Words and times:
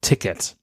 Ticket. 0.00 0.56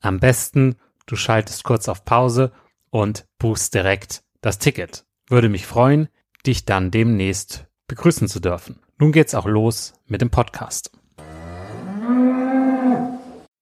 Am 0.00 0.20
besten, 0.20 0.76
du 1.06 1.16
schaltest 1.16 1.64
kurz 1.64 1.88
auf 1.88 2.04
Pause 2.04 2.52
und 2.90 3.26
buchst 3.38 3.74
direkt 3.74 4.22
das 4.40 4.58
Ticket. 4.58 5.04
Würde 5.28 5.48
mich 5.48 5.66
freuen, 5.66 6.08
dich 6.46 6.64
dann 6.64 6.90
demnächst 6.90 7.66
begrüßen 7.88 8.28
zu 8.28 8.40
dürfen. 8.40 8.80
Nun 8.98 9.12
geht's 9.12 9.34
auch 9.34 9.46
los 9.46 9.94
mit 10.06 10.20
dem 10.20 10.30
Podcast. 10.30 10.92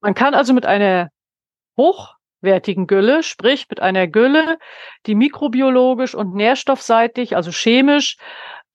Man 0.00 0.15
kann 0.15 0.34
also 0.34 0.53
mit 0.53 0.66
einer 0.66 1.09
hochwertigen 1.77 2.87
Gülle, 2.87 3.22
sprich 3.22 3.66
mit 3.71 3.81
einer 3.81 4.06
Gülle, 4.09 4.59
die 5.06 5.15
mikrobiologisch 5.15 6.15
und 6.15 6.34
nährstoffseitig, 6.34 7.34
also 7.34 7.50
chemisch, 7.50 8.19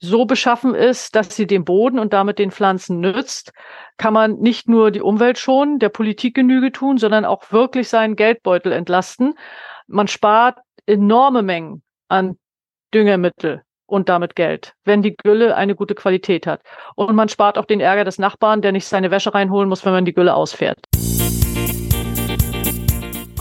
so 0.04 0.26
beschaffen 0.26 0.76
ist, 0.76 1.16
dass 1.16 1.34
sie 1.34 1.48
dem 1.48 1.64
Boden 1.64 1.98
und 1.98 2.12
damit 2.12 2.38
den 2.38 2.52
Pflanzen 2.52 3.00
nützt, 3.00 3.54
kann 3.98 4.14
man 4.14 4.36
nicht 4.40 4.68
nur 4.68 4.92
die 4.92 5.02
Umwelt 5.02 5.40
schonen, 5.40 5.80
der 5.80 5.90
Politik 5.90 6.36
Genüge 6.36 6.74
tun, 6.74 6.98
sondern 6.98 7.24
auch 7.24 7.52
wirklich 7.54 7.88
seinen 7.88 8.18
Geldbeutel 8.18 8.74
entlasten. 8.74 9.36
Man 9.88 10.10
spart 10.10 10.60
enorme 10.86 11.42
Mengen 11.42 11.84
an 12.10 12.38
Düngemittel 12.94 13.62
und 13.86 14.10
damit 14.10 14.36
Geld, 14.36 14.74
wenn 14.84 15.02
die 15.02 15.16
Gülle 15.16 15.56
eine 15.56 15.74
gute 15.74 15.96
Qualität 15.96 16.48
hat. 16.48 16.62
Und 16.96 17.16
man 17.16 17.30
spart 17.30 17.58
auch 17.58 17.66
den 17.66 17.80
Ärger 17.80 18.04
des 18.04 18.20
Nachbarn, 18.20 18.62
der 18.62 18.74
nicht 18.74 18.86
seine 18.86 19.10
Wäsche 19.10 19.34
reinholen 19.34 19.70
muss, 19.70 19.86
wenn 19.86 19.94
man 19.94 20.06
die 20.06 20.14
Gülle 20.14 20.36
ausfährt. 20.36 20.80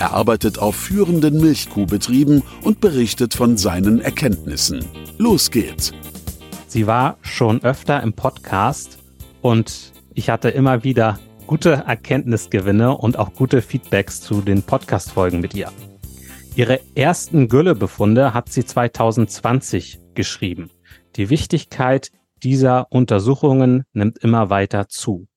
Er 0.00 0.14
arbeitet 0.14 0.58
auf 0.58 0.76
führenden 0.76 1.42
Milchkuhbetrieben 1.42 2.42
und 2.62 2.80
berichtet 2.80 3.34
von 3.34 3.58
seinen 3.58 4.00
Erkenntnissen. 4.00 4.82
Los 5.18 5.50
geht's! 5.50 5.92
Sie 6.66 6.86
war 6.86 7.18
schon 7.20 7.62
öfter 7.62 8.02
im 8.02 8.14
Podcast 8.14 8.96
und 9.42 9.92
ich 10.14 10.30
hatte 10.30 10.48
immer 10.48 10.84
wieder 10.84 11.20
gute 11.46 11.84
Erkenntnisgewinne 11.86 12.96
und 12.96 13.18
auch 13.18 13.34
gute 13.34 13.60
Feedbacks 13.60 14.22
zu 14.22 14.40
den 14.40 14.62
Podcast-Folgen 14.62 15.40
mit 15.40 15.52
ihr. 15.52 15.70
Ihre 16.56 16.80
ersten 16.94 17.48
Güllebefunde 17.48 18.32
hat 18.32 18.50
sie 18.50 18.64
2020 18.64 20.00
geschrieben. 20.14 20.70
Die 21.16 21.28
Wichtigkeit 21.28 22.10
dieser 22.42 22.90
Untersuchungen 22.90 23.84
nimmt 23.92 24.16
immer 24.16 24.48
weiter 24.48 24.88
zu. 24.88 25.28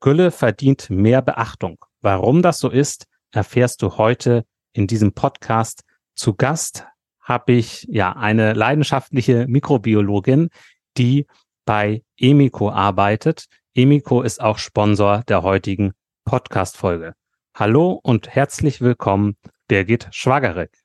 Gülle 0.00 0.30
verdient 0.30 0.88
mehr 0.88 1.20
Beachtung. 1.20 1.84
Warum 2.00 2.40
das 2.40 2.60
so 2.60 2.70
ist, 2.70 3.04
erfährst 3.32 3.82
du 3.82 3.96
heute 3.96 4.44
in 4.72 4.86
diesem 4.86 5.12
Podcast. 5.12 5.82
Zu 6.14 6.34
Gast 6.34 6.86
habe 7.20 7.52
ich 7.52 7.86
ja 7.88 8.12
eine 8.12 8.52
leidenschaftliche 8.52 9.46
Mikrobiologin, 9.48 10.50
die 10.96 11.26
bei 11.64 12.02
Emiko 12.16 12.70
arbeitet. 12.70 13.46
Emiko 13.74 14.22
ist 14.22 14.40
auch 14.40 14.58
Sponsor 14.58 15.22
der 15.28 15.42
heutigen 15.42 15.92
Podcast-Folge. 16.24 17.14
Hallo 17.54 17.92
und 18.02 18.28
herzlich 18.28 18.80
willkommen, 18.80 19.36
Birgit 19.68 20.08
Schwagerek. 20.10 20.76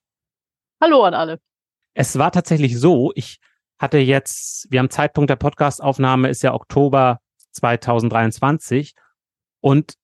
Hallo 0.81 1.03
an 1.03 1.13
alle. 1.13 1.39
Es 1.93 2.17
war 2.17 2.31
tatsächlich 2.31 2.79
so, 2.79 3.11
ich 3.15 3.39
hatte 3.79 3.97
jetzt, 3.97 4.67
wir 4.69 4.79
haben 4.79 4.89
Zeitpunkt 4.89 5.29
der 5.29 5.35
Podcastaufnahme 5.35 6.29
ist 6.29 6.43
ja 6.43 6.53
Oktober 6.53 7.19
2023 7.51 8.93
und 9.61 9.95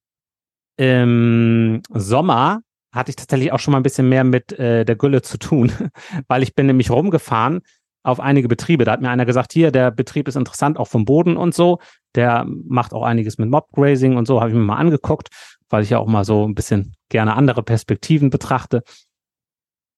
im 0.81 1.83
Sommer 1.94 2.62
hatte 2.92 3.12
ich 3.12 3.16
tatsächlich 3.16 3.51
auch 3.51 3.60
schon 3.60 3.72
mal 3.72 3.80
ein 3.80 3.83
bisschen 3.83 4.10
mehr 4.10 4.24
mit 4.24 4.51
äh, 4.54 4.83
der 4.83 4.95
Gülle 4.95 5.22
zu 5.22 5.38
tun, 5.38 5.72
weil 6.28 6.42
ich 6.42 6.56
bin 6.56 6.66
nämlich 6.66 6.89
rumgefahren 6.89 7.62
auf 8.01 8.19
einige 8.19 8.48
Betriebe. 8.48 8.83
Da 8.83 8.94
hat 8.94 9.01
mir 9.01 9.12
einer 9.12 9.28
gesagt, 9.28 9.54
hier, 9.54 9.72
der 9.72 9.92
Betrieb 9.92 10.28
ist 10.28 10.38
interessant, 10.38 10.80
auch 10.80 10.88
vom 10.88 11.06
Boden 11.06 11.38
und 11.38 11.54
so. 11.54 11.78
Der 12.16 12.45
macht 12.48 12.94
auch 12.94 13.04
einiges 13.04 13.38
mit 13.38 13.48
Mobgrazing 13.48 14.18
und 14.18 14.25
so, 14.25 14.42
habe 14.42 14.50
ich 14.50 14.56
mir 14.56 14.63
mal 14.63 14.78
angeguckt, 14.78 15.30
weil 15.69 15.83
ich 15.83 15.92
ja 15.92 16.00
auch 16.00 16.07
mal 16.07 16.25
so 16.25 16.48
ein 16.48 16.56
bisschen 16.56 16.95
gerne 17.10 17.36
andere 17.36 17.62
Perspektiven 17.62 18.31
betrachte. 18.31 18.81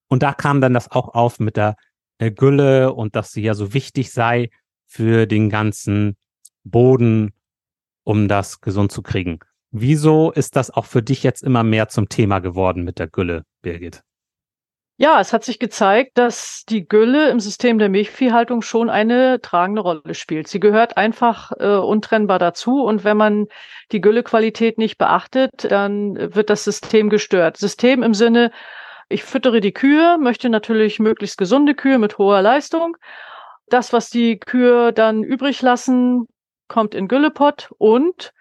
Und 0.09 0.21
da 0.21 0.33
kam 0.33 0.59
dann 0.59 0.73
das 0.73 0.91
auch 0.91 1.13
auf 1.13 1.39
mit 1.39 1.55
der 1.55 1.77
äh, 2.17 2.29
Gülle 2.29 2.91
und 2.93 3.15
dass 3.15 3.31
sie 3.31 3.41
ja 3.41 3.53
so 3.53 3.73
wichtig 3.73 4.11
sei 4.11 4.49
für 4.85 5.27
den 5.27 5.49
ganzen 5.49 6.17
Boden, 6.65 7.31
um 8.03 8.27
das 8.27 8.59
gesund 8.59 8.91
zu 8.91 9.01
kriegen. 9.01 9.39
Wieso 9.75 10.31
ist 10.31 10.55
das 10.55 10.69
auch 10.69 10.85
für 10.85 11.01
dich 11.01 11.23
jetzt 11.23 11.41
immer 11.41 11.63
mehr 11.63 11.87
zum 11.87 12.07
Thema 12.07 12.37
geworden 12.37 12.83
mit 12.83 12.99
der 12.99 13.07
Gülle, 13.07 13.43
Birgit? 13.63 14.03
Ja, 14.97 15.19
es 15.19 15.33
hat 15.33 15.43
sich 15.43 15.57
gezeigt, 15.57 16.19
dass 16.19 16.63
die 16.69 16.87
Gülle 16.87 17.31
im 17.31 17.39
System 17.39 17.79
der 17.79 17.89
Milchviehhaltung 17.89 18.61
schon 18.61 18.91
eine 18.91 19.41
tragende 19.41 19.81
Rolle 19.81 20.13
spielt. 20.13 20.47
Sie 20.47 20.59
gehört 20.59 20.97
einfach 20.97 21.51
äh, 21.59 21.77
untrennbar 21.77 22.37
dazu. 22.37 22.83
Und 22.83 23.03
wenn 23.03 23.17
man 23.17 23.47
die 23.91 23.99
Güllequalität 23.99 24.77
nicht 24.77 24.99
beachtet, 24.99 25.49
dann 25.71 26.35
wird 26.35 26.51
das 26.51 26.65
System 26.65 27.09
gestört. 27.09 27.57
System 27.57 28.03
im 28.03 28.13
Sinne, 28.13 28.51
ich 29.09 29.23
füttere 29.23 29.59
die 29.59 29.73
Kühe, 29.73 30.19
möchte 30.19 30.49
natürlich 30.49 30.99
möglichst 30.99 31.39
gesunde 31.39 31.73
Kühe 31.73 31.97
mit 31.97 32.19
hoher 32.19 32.43
Leistung. 32.43 32.95
Das, 33.69 33.91
was 33.91 34.11
die 34.11 34.37
Kühe 34.37 34.93
dann 34.93 35.23
übrig 35.23 35.63
lassen, 35.63 36.27
kommt 36.67 36.93
in 36.93 37.07
Güllepott 37.07 37.71
und 37.79 38.33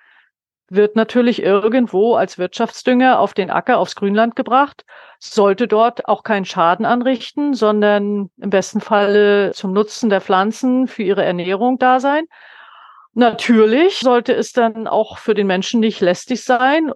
wird 0.74 0.96
natürlich 0.96 1.42
irgendwo 1.42 2.14
als 2.14 2.38
Wirtschaftsdünger 2.38 3.18
auf 3.20 3.34
den 3.34 3.50
Acker, 3.50 3.78
aufs 3.78 3.94
Grünland 3.94 4.36
gebracht, 4.36 4.84
sollte 5.18 5.68
dort 5.68 6.08
auch 6.08 6.22
keinen 6.22 6.44
Schaden 6.44 6.86
anrichten, 6.86 7.54
sondern 7.54 8.30
im 8.40 8.50
besten 8.50 8.80
Falle 8.80 9.52
zum 9.52 9.72
Nutzen 9.72 10.08
der 10.08 10.20
Pflanzen 10.20 10.86
für 10.86 11.02
ihre 11.02 11.24
Ernährung 11.24 11.78
da 11.78 12.00
sein. 12.00 12.24
Natürlich 13.14 14.00
sollte 14.00 14.32
es 14.32 14.52
dann 14.52 14.86
auch 14.86 15.18
für 15.18 15.34
den 15.34 15.46
Menschen 15.46 15.80
nicht 15.80 16.00
lästig 16.00 16.42
sein. 16.44 16.90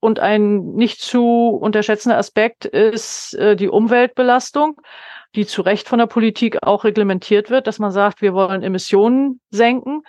Und 0.00 0.18
ein 0.18 0.74
nicht 0.74 1.00
zu 1.00 1.48
unterschätzender 1.48 2.18
Aspekt 2.18 2.64
ist 2.64 3.34
äh, 3.34 3.56
die 3.56 3.68
Umweltbelastung, 3.68 4.80
die 5.34 5.46
zu 5.46 5.62
Recht 5.62 5.88
von 5.88 5.98
der 5.98 6.06
Politik 6.06 6.58
auch 6.62 6.84
reglementiert 6.84 7.50
wird, 7.50 7.66
dass 7.66 7.78
man 7.78 7.92
sagt, 7.92 8.20
wir 8.20 8.34
wollen 8.34 8.62
Emissionen 8.62 9.40
senken. 9.50 10.02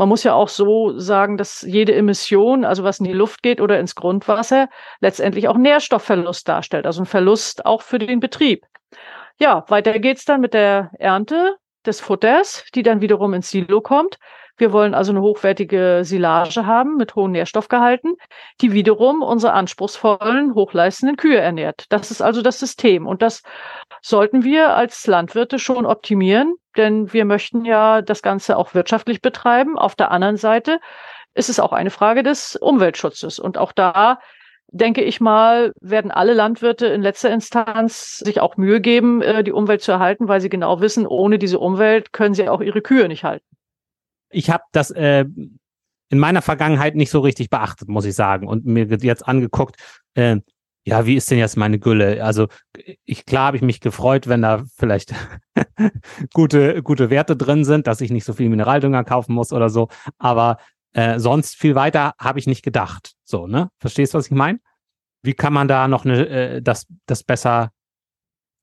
Man 0.00 0.08
muss 0.08 0.24
ja 0.24 0.32
auch 0.32 0.48
so 0.48 0.98
sagen, 0.98 1.36
dass 1.36 1.60
jede 1.60 1.94
Emission, 1.94 2.64
also 2.64 2.84
was 2.84 3.00
in 3.00 3.04
die 3.04 3.12
Luft 3.12 3.42
geht 3.42 3.60
oder 3.60 3.78
ins 3.78 3.94
Grundwasser, 3.94 4.70
letztendlich 5.02 5.46
auch 5.46 5.58
Nährstoffverlust 5.58 6.48
darstellt, 6.48 6.86
also 6.86 7.02
ein 7.02 7.06
Verlust 7.06 7.66
auch 7.66 7.82
für 7.82 7.98
den 7.98 8.18
Betrieb. 8.18 8.64
Ja, 9.38 9.66
weiter 9.68 9.98
geht's 9.98 10.24
dann 10.24 10.40
mit 10.40 10.54
der 10.54 10.90
Ernte 10.98 11.56
des 11.84 12.00
Futters, 12.00 12.64
die 12.74 12.82
dann 12.82 13.02
wiederum 13.02 13.34
ins 13.34 13.50
Silo 13.50 13.82
kommt. 13.82 14.16
Wir 14.60 14.74
wollen 14.74 14.92
also 14.92 15.10
eine 15.10 15.22
hochwertige 15.22 16.00
Silage 16.02 16.66
haben 16.66 16.98
mit 16.98 17.14
hohen 17.14 17.32
Nährstoffgehalten, 17.32 18.16
die 18.60 18.74
wiederum 18.74 19.22
unsere 19.22 19.54
anspruchsvollen, 19.54 20.54
hochleistenden 20.54 21.16
Kühe 21.16 21.38
ernährt. 21.38 21.86
Das 21.88 22.10
ist 22.10 22.20
also 22.20 22.42
das 22.42 22.58
System. 22.58 23.06
Und 23.06 23.22
das 23.22 23.42
sollten 24.02 24.44
wir 24.44 24.76
als 24.76 25.06
Landwirte 25.06 25.58
schon 25.58 25.86
optimieren, 25.86 26.56
denn 26.76 27.10
wir 27.10 27.24
möchten 27.24 27.64
ja 27.64 28.02
das 28.02 28.20
Ganze 28.20 28.58
auch 28.58 28.74
wirtschaftlich 28.74 29.22
betreiben. 29.22 29.78
Auf 29.78 29.94
der 29.94 30.10
anderen 30.10 30.36
Seite 30.36 30.78
ist 31.32 31.48
es 31.48 31.58
auch 31.58 31.72
eine 31.72 31.90
Frage 31.90 32.22
des 32.22 32.54
Umweltschutzes. 32.56 33.38
Und 33.38 33.56
auch 33.56 33.72
da 33.72 34.18
denke 34.68 35.00
ich 35.00 35.22
mal, 35.22 35.72
werden 35.80 36.10
alle 36.10 36.34
Landwirte 36.34 36.86
in 36.86 37.00
letzter 37.00 37.30
Instanz 37.30 38.18
sich 38.18 38.42
auch 38.42 38.58
Mühe 38.58 38.82
geben, 38.82 39.22
äh, 39.22 39.42
die 39.42 39.52
Umwelt 39.52 39.80
zu 39.80 39.90
erhalten, 39.90 40.28
weil 40.28 40.42
sie 40.42 40.50
genau 40.50 40.82
wissen, 40.82 41.06
ohne 41.06 41.38
diese 41.38 41.58
Umwelt 41.58 42.12
können 42.12 42.34
sie 42.34 42.46
auch 42.46 42.60
ihre 42.60 42.82
Kühe 42.82 43.08
nicht 43.08 43.24
halten 43.24 43.49
ich 44.30 44.50
habe 44.50 44.62
das 44.72 44.90
äh, 44.90 45.24
in 46.10 46.18
meiner 46.18 46.42
Vergangenheit 46.42 46.96
nicht 46.96 47.10
so 47.10 47.20
richtig 47.20 47.50
beachtet, 47.50 47.88
muss 47.88 48.04
ich 48.04 48.14
sagen, 48.14 48.48
und 48.48 48.64
mir 48.64 48.86
jetzt 48.86 49.26
angeguckt, 49.26 49.76
äh, 50.14 50.38
ja, 50.84 51.06
wie 51.06 51.16
ist 51.16 51.30
denn 51.30 51.38
jetzt 51.38 51.56
meine 51.56 51.78
Gülle? 51.78 52.24
Also 52.24 52.48
ich 53.04 53.26
klar 53.26 53.48
habe 53.48 53.56
ich 53.56 53.62
mich 53.62 53.80
gefreut, 53.80 54.28
wenn 54.28 54.42
da 54.42 54.64
vielleicht 54.76 55.14
gute 56.32 56.82
gute 56.82 57.10
Werte 57.10 57.36
drin 57.36 57.64
sind, 57.64 57.86
dass 57.86 58.00
ich 58.00 58.10
nicht 58.10 58.24
so 58.24 58.32
viel 58.32 58.48
Mineraldünger 58.48 59.04
kaufen 59.04 59.34
muss 59.34 59.52
oder 59.52 59.68
so. 59.68 59.88
Aber 60.18 60.56
äh, 60.94 61.18
sonst 61.18 61.56
viel 61.56 61.74
weiter 61.74 62.14
habe 62.18 62.38
ich 62.38 62.46
nicht 62.46 62.62
gedacht. 62.64 63.12
So, 63.24 63.46
ne? 63.46 63.68
Verstehst 63.78 64.14
du, 64.14 64.18
was 64.18 64.26
ich 64.26 64.32
meine? 64.32 64.58
Wie 65.22 65.34
kann 65.34 65.52
man 65.52 65.68
da 65.68 65.86
noch 65.86 66.04
ne, 66.04 66.26
äh, 66.26 66.62
das 66.62 66.86
das 67.06 67.24
besser 67.24 67.70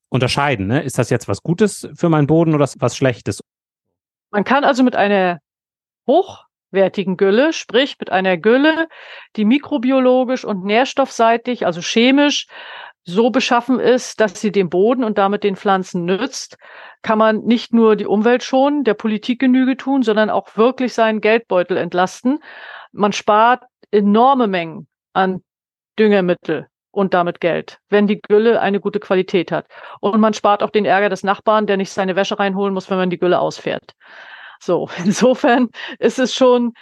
unterscheiden? 0.09 0.67
Ne? 0.67 0.81
Ist 0.81 0.97
das 0.97 1.11
jetzt 1.11 1.27
was 1.27 1.43
Gutes 1.43 1.87
für 1.93 2.09
meinen 2.09 2.27
Boden 2.27 2.55
oder 2.55 2.67
was 2.77 2.97
Schlechtes? 2.97 3.41
Man 4.31 4.43
kann 4.43 4.63
also 4.63 4.83
mit 4.83 4.95
einer 4.95 5.39
hochwertigen 6.07 7.17
Gülle, 7.17 7.53
sprich 7.53 7.97
mit 7.99 8.11
einer 8.11 8.37
Gülle, 8.37 8.87
die 9.35 9.45
mikrobiologisch 9.45 10.45
und 10.45 10.63
nährstoffseitig, 10.63 11.65
also 11.65 11.81
chemisch, 11.81 12.47
so 13.03 13.29
beschaffen 13.29 13.79
ist, 13.79 14.19
dass 14.19 14.41
sie 14.41 14.51
dem 14.51 14.69
Boden 14.69 15.05
und 15.05 15.17
damit 15.17 15.43
den 15.43 15.55
Pflanzen 15.55 16.03
nützt, 16.03 16.57
kann 17.03 17.17
man 17.17 17.39
nicht 17.45 17.73
nur 17.73 17.95
die 17.95 18.05
Umwelt 18.05 18.43
schonen, 18.43 18.83
der 18.83 18.95
Politik 18.95 19.39
Genüge 19.39 19.77
tun, 19.77 20.03
sondern 20.03 20.29
auch 20.29 20.57
wirklich 20.57 20.93
seinen 20.93 21.21
Geldbeutel 21.21 21.77
entlasten. 21.77 22.39
Man 22.91 23.13
spart 23.13 23.63
enorme 23.91 24.47
Mengen 24.47 24.87
an 25.13 25.41
Düngemittel 25.97 26.67
und 26.91 27.13
damit 27.13 27.39
Geld, 27.39 27.79
wenn 27.89 28.07
die 28.07 28.19
Gülle 28.21 28.59
eine 28.59 28.81
gute 28.81 28.99
Qualität 28.99 29.53
hat. 29.53 29.67
Und 30.01 30.19
man 30.19 30.33
spart 30.33 30.61
auch 30.61 30.71
den 30.71 30.83
Ärger 30.83 31.09
des 31.09 31.23
Nachbarn, 31.23 31.65
der 31.65 31.77
nicht 31.77 31.91
seine 31.91 32.17
Wäsche 32.17 32.37
reinholen 32.37 32.73
muss, 32.73 32.89
wenn 32.89 32.97
man 32.97 33.09
die 33.09 33.19
Gülle 33.19 33.39
ausfährt. 33.39 33.93
So, 34.59 34.89
insofern 35.03 35.69
ist 35.99 36.19
es 36.19 36.33
schon 36.33 36.73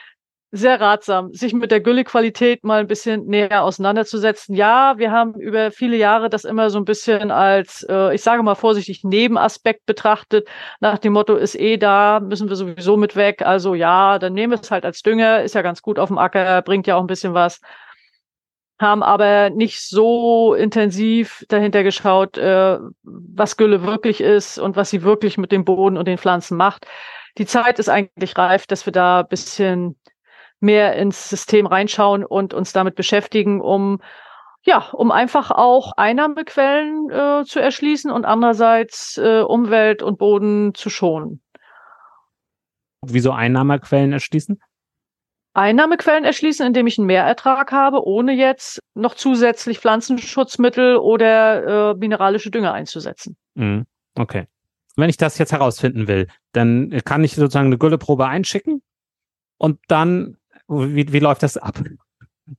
sehr 0.55 0.79
ratsam, 0.79 1.33
sich 1.33 1.53
mit 1.53 1.71
der 1.71 1.81
Güllequalität 1.81 2.63
mal 2.63 2.79
ein 2.79 2.87
bisschen 2.87 3.25
näher 3.25 3.63
auseinanderzusetzen. 3.63 4.55
Ja, 4.55 4.97
wir 4.97 5.11
haben 5.11 5.35
über 5.35 5.71
viele 5.71 5.97
Jahre 5.97 6.29
das 6.29 6.45
immer 6.45 6.69
so 6.69 6.79
ein 6.79 6.85
bisschen 6.85 7.29
als, 7.31 7.85
äh, 7.89 8.15
ich 8.15 8.21
sage 8.21 8.41
mal 8.41 8.55
vorsichtig, 8.55 9.03
Nebenaspekt 9.03 9.85
betrachtet. 9.85 10.47
Nach 10.79 10.97
dem 10.97 11.13
Motto, 11.13 11.35
ist 11.35 11.55
eh 11.55 11.77
da, 11.77 12.21
müssen 12.21 12.47
wir 12.47 12.55
sowieso 12.55 12.95
mit 12.95 13.15
weg. 13.15 13.41
Also 13.41 13.75
ja, 13.75 14.17
dann 14.17 14.33
nehmen 14.33 14.53
wir 14.53 14.61
es 14.61 14.71
halt 14.71 14.85
als 14.85 15.01
Dünger, 15.01 15.43
ist 15.43 15.55
ja 15.55 15.61
ganz 15.61 15.81
gut 15.81 15.99
auf 15.99 16.07
dem 16.09 16.17
Acker, 16.17 16.61
bringt 16.61 16.87
ja 16.87 16.95
auch 16.95 17.01
ein 17.01 17.07
bisschen 17.07 17.33
was. 17.33 17.59
Haben 18.79 19.03
aber 19.03 19.49
nicht 19.49 19.81
so 19.81 20.53
intensiv 20.53 21.45
dahinter 21.49 21.83
geschaut, 21.83 22.37
äh, 22.37 22.77
was 23.03 23.57
Gülle 23.57 23.83
wirklich 23.83 24.21
ist 24.21 24.57
und 24.57 24.75
was 24.75 24.89
sie 24.89 25.03
wirklich 25.03 25.37
mit 25.37 25.51
dem 25.51 25.65
Boden 25.65 25.97
und 25.97 26.07
den 26.07 26.17
Pflanzen 26.17 26.57
macht 26.57 26.85
die 27.37 27.45
Zeit 27.45 27.79
ist 27.79 27.89
eigentlich 27.89 28.37
reif, 28.37 28.67
dass 28.67 28.85
wir 28.85 28.93
da 28.93 29.21
ein 29.21 29.27
bisschen 29.27 29.99
mehr 30.59 30.95
ins 30.95 31.29
System 31.29 31.65
reinschauen 31.65 32.25
und 32.25 32.53
uns 32.53 32.73
damit 32.73 32.95
beschäftigen, 32.95 33.61
um 33.61 34.01
ja, 34.63 34.89
um 34.93 35.11
einfach 35.11 35.51
auch 35.51 35.91
Einnahmequellen 35.95 37.11
äh, 37.11 37.45
zu 37.45 37.59
erschließen 37.59 38.09
und 38.09 38.25
andererseits 38.25 39.15
äh, 39.17 39.41
Umwelt 39.41 40.01
und 40.01 40.17
Boden 40.17 40.73
zu 40.73 40.89
schonen. 40.89 41.43
Wieso 43.01 43.31
Einnahmequellen 43.31 44.11
erschließen? 44.11 44.59
Einnahmequellen 45.53 46.25
erschließen, 46.25 46.65
indem 46.65 46.87
ich 46.87 46.97
einen 46.97 47.05
Mehrertrag 47.05 47.71
habe, 47.71 48.03
ohne 48.03 48.33
jetzt 48.33 48.79
noch 48.95 49.13
zusätzlich 49.13 49.79
Pflanzenschutzmittel 49.79 50.97
oder 50.97 51.91
äh, 51.91 51.93
mineralische 51.93 52.49
Dünger 52.49 52.73
einzusetzen. 52.73 53.37
Mm, 53.53 53.81
okay 54.17 54.47
wenn 54.95 55.09
ich 55.09 55.17
das 55.17 55.37
jetzt 55.37 55.51
herausfinden 55.51 56.07
will, 56.07 56.27
dann 56.55 56.89
kann 57.05 57.23
ich 57.23 57.35
sozusagen 57.35 57.67
eine 57.67 57.77
Gülleprobe 57.77 58.25
einschicken 58.25 58.81
und 59.57 59.79
dann, 59.87 60.37
wie, 60.67 61.11
wie 61.11 61.19
läuft 61.19 61.43
das 61.43 61.57
ab? 61.57 61.79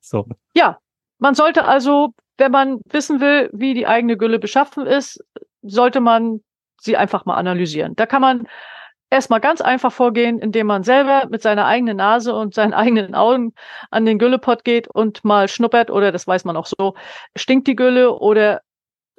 So. 0.01 0.27
Ja, 0.55 0.79
man 1.19 1.35
sollte 1.35 1.65
also, 1.65 2.15
wenn 2.37 2.53
man 2.53 2.81
wissen 2.91 3.21
will, 3.21 3.51
wie 3.53 3.75
die 3.75 3.87
eigene 3.87 4.17
Gülle 4.17 4.39
beschaffen 4.39 4.87
ist, 4.87 5.25
sollte 5.63 6.01
man 6.01 6.41
sie 6.81 6.97
einfach 6.97 7.25
mal 7.25 7.37
analysieren. 7.37 7.95
Da 7.97 8.07
kann 8.07 8.21
man 8.21 8.47
erstmal 9.11 9.41
ganz 9.41 9.61
einfach 9.61 9.93
vorgehen, 9.93 10.39
indem 10.39 10.67
man 10.67 10.83
selber 10.83 11.27
mit 11.31 11.43
seiner 11.43 11.67
eigenen 11.67 11.97
Nase 11.97 12.35
und 12.35 12.55
seinen 12.55 12.75
eigenen 12.75 13.15
Augen 13.15 13.55
an 13.91 14.05
den 14.05 14.19
Güllepott 14.19 14.65
geht 14.65 14.89
und 14.89 15.25
mal 15.25 15.49
schnuppert 15.49 15.91
oder 15.91 16.13
das 16.13 16.27
weiß 16.27 16.45
man 16.45 16.57
auch 16.57 16.67
so, 16.67 16.95
stinkt 17.37 17.67
die 17.69 17.77
Gülle 17.77 18.13
oder 18.13 18.63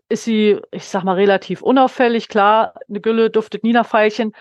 ist 0.10 0.24
sie, 0.24 0.60
ich 0.72 0.86
sag 0.86 1.04
mal, 1.04 1.16
relativ 1.16 1.62
unauffällig. 1.62 2.30
Klar, 2.30 2.74
eine 2.88 3.02
Gülle 3.02 3.30
duftet 3.30 3.64
nie 3.64 3.74
nach 3.74 3.86
Veilchen. 3.86 4.34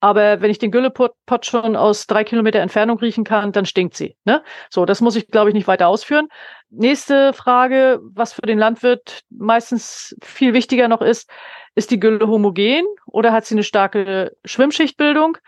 Aber 0.00 0.40
wenn 0.40 0.50
ich 0.50 0.58
den 0.58 0.70
Güllepott 0.70 1.14
schon 1.42 1.74
aus 1.74 2.06
drei 2.06 2.24
Kilometer 2.24 2.60
Entfernung 2.60 2.98
riechen 2.98 3.24
kann, 3.24 3.52
dann 3.52 3.66
stinkt 3.66 3.96
sie. 3.96 4.16
Ne? 4.24 4.42
So, 4.70 4.84
das 4.84 5.00
muss 5.00 5.16
ich, 5.16 5.28
glaube 5.28 5.50
ich, 5.50 5.54
nicht 5.54 5.66
weiter 5.66 5.88
ausführen. 5.88 6.28
Nächste 6.70 7.32
Frage, 7.32 8.00
was 8.02 8.32
für 8.32 8.42
den 8.42 8.58
Landwirt 8.58 9.22
meistens 9.30 10.16
viel 10.22 10.54
wichtiger 10.54 10.86
noch 10.86 11.02
ist, 11.02 11.28
ist 11.74 11.90
die 11.90 12.00
Gülle 12.00 12.28
homogen 12.28 12.86
oder 13.06 13.32
hat 13.32 13.44
sie 13.44 13.54
eine 13.54 13.64
starke 13.64 14.36
Schwimmschichtbildung? 14.44 15.38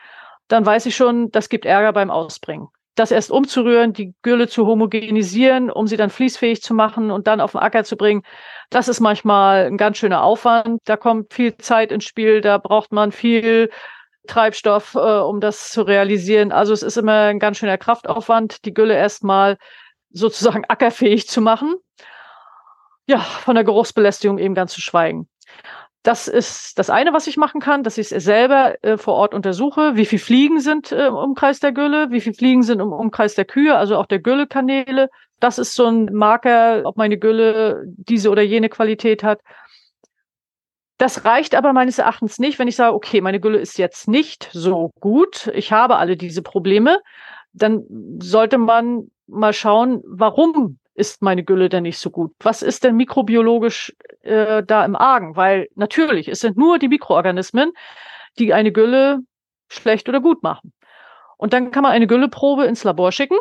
Dann 0.49 0.67
weiß 0.67 0.87
ich 0.87 0.97
schon, 0.97 1.31
das 1.31 1.49
gibt 1.49 1.65
Ärger 1.65 1.93
beim 1.93 2.11
Ausbringen 2.11 2.69
das 3.01 3.11
erst 3.11 3.31
umzurühren, 3.31 3.93
die 3.93 4.15
Gülle 4.23 4.47
zu 4.47 4.67
homogenisieren, 4.67 5.71
um 5.71 5.87
sie 5.87 5.97
dann 5.97 6.11
fließfähig 6.11 6.63
zu 6.63 6.75
machen 6.75 7.11
und 7.11 7.27
dann 7.27 7.41
auf 7.41 7.53
den 7.53 7.61
Acker 7.61 7.83
zu 7.83 7.97
bringen. 7.97 8.23
Das 8.71 8.87
ist 8.87 9.01
manchmal 9.01 9.67
ein 9.67 9.77
ganz 9.77 9.99
schöner 9.99 10.23
Aufwand. 10.23 10.81
Da 10.85 10.97
kommt 10.97 11.35
viel 11.35 11.57
Zeit 11.57 11.91
ins 11.91 12.05
Spiel, 12.05 12.41
da 12.41 12.59
braucht 12.59 12.93
man 12.93 13.11
viel 13.11 13.71
Treibstoff, 14.29 14.95
äh, 14.95 14.99
um 14.99 15.41
das 15.41 15.71
zu 15.71 15.83
realisieren. 15.83 16.53
Also 16.53 16.73
es 16.73 16.83
ist 16.83 16.97
immer 16.97 17.25
ein 17.25 17.41
ganz 17.41 17.59
schöner 17.59 17.79
Kraftaufwand, 17.79 18.65
die 18.65 18.73
Gülle 18.73 18.95
erstmal 18.95 19.59
sozusagen 20.11 20.65
ackerfähig 20.69 21.29
zu 21.29 21.41
machen. 21.41 21.75
Ja, 23.07 23.19
von 23.19 23.57
der 23.57 23.65
Geruchsbelästigung 23.65 24.39
eben 24.39 24.55
ganz 24.55 24.73
zu 24.73 24.81
schweigen. 24.81 25.29
Das 26.03 26.29
ist 26.29 26.79
das 26.79 26.89
eine, 26.89 27.13
was 27.13 27.27
ich 27.27 27.37
machen 27.37 27.61
kann, 27.61 27.83
dass 27.83 27.99
ich 27.99 28.11
es 28.11 28.25
selber 28.25 28.83
äh, 28.83 28.97
vor 28.97 29.15
Ort 29.15 29.35
untersuche. 29.35 29.97
Wie 29.97 30.07
viele 30.07 30.23
Fliegen 30.23 30.61
sind 30.61 30.93
äh, 30.93 31.09
im 31.09 31.15
Umkreis 31.15 31.61
der 31.61 31.73
Gülle? 31.73 32.11
Wie 32.11 32.21
viele 32.21 32.35
Fliegen 32.35 32.63
sind 32.63 32.81
im 32.81 32.93
Umkreis 32.93 33.35
der 33.35 33.45
Kühe, 33.45 33.77
also 33.77 33.97
auch 33.97 34.07
der 34.07 34.21
Güllekanäle? 34.21 35.11
Das 35.41 35.59
ist 35.59 35.75
so 35.75 35.87
ein 35.87 36.07
Marker, 36.13 36.83
ob 36.85 36.97
meine 36.97 37.19
Gülle 37.19 37.83
diese 37.87 38.31
oder 38.31 38.43
jene 38.43 38.69
Qualität 38.69 39.23
hat. 39.23 39.41
Das 40.97 41.25
reicht 41.25 41.55
aber 41.55 41.73
meines 41.73 41.99
Erachtens 41.99 42.39
nicht, 42.39 42.59
wenn 42.59 42.69
ich 42.69 42.77
sage, 42.77 42.95
okay, 42.95 43.21
meine 43.21 43.41
Gülle 43.41 43.59
ist 43.59 43.79
jetzt 43.79 44.07
nicht 44.07 44.51
so 44.53 44.91
gut, 45.01 45.51
ich 45.55 45.73
habe 45.73 45.97
alle 45.97 46.17
diese 46.17 46.43
Probleme, 46.43 47.01
dann 47.53 47.85
sollte 48.21 48.59
man 48.59 49.11
mal 49.27 49.53
schauen, 49.53 50.03
warum 50.07 50.79
ist 51.01 51.23
meine 51.23 51.43
Gülle 51.43 51.69
denn 51.69 51.85
nicht 51.85 51.99
so 51.99 52.11
gut? 52.11 52.33
Was 52.41 52.63
ist 52.63 52.85
denn 52.85 52.97
mikrobiologisch 52.97 53.97
äh, 54.23 54.63
da 54.63 54.85
im 54.85 54.95
Argen? 54.95 55.35
Weil 55.37 55.69
natürlich, 55.75 56.29
es 56.29 56.41
sind 56.41 56.57
nur 56.57 56.79
die 56.79 56.89
Mikroorganismen, 56.89 57.73
die 58.39 58.53
eine 58.53 58.71
Gülle 58.71 59.21
schlecht 59.69 60.09
oder 60.09 60.21
gut 60.21 60.43
machen. 60.43 60.73
Und 61.39 61.53
dann 61.53 61.71
kann 61.71 61.83
man 61.83 61.93
eine 61.93 62.07
Gülleprobe 62.07 62.67
ins 62.67 62.85
Labor 62.85 63.13
schicken 63.13 63.39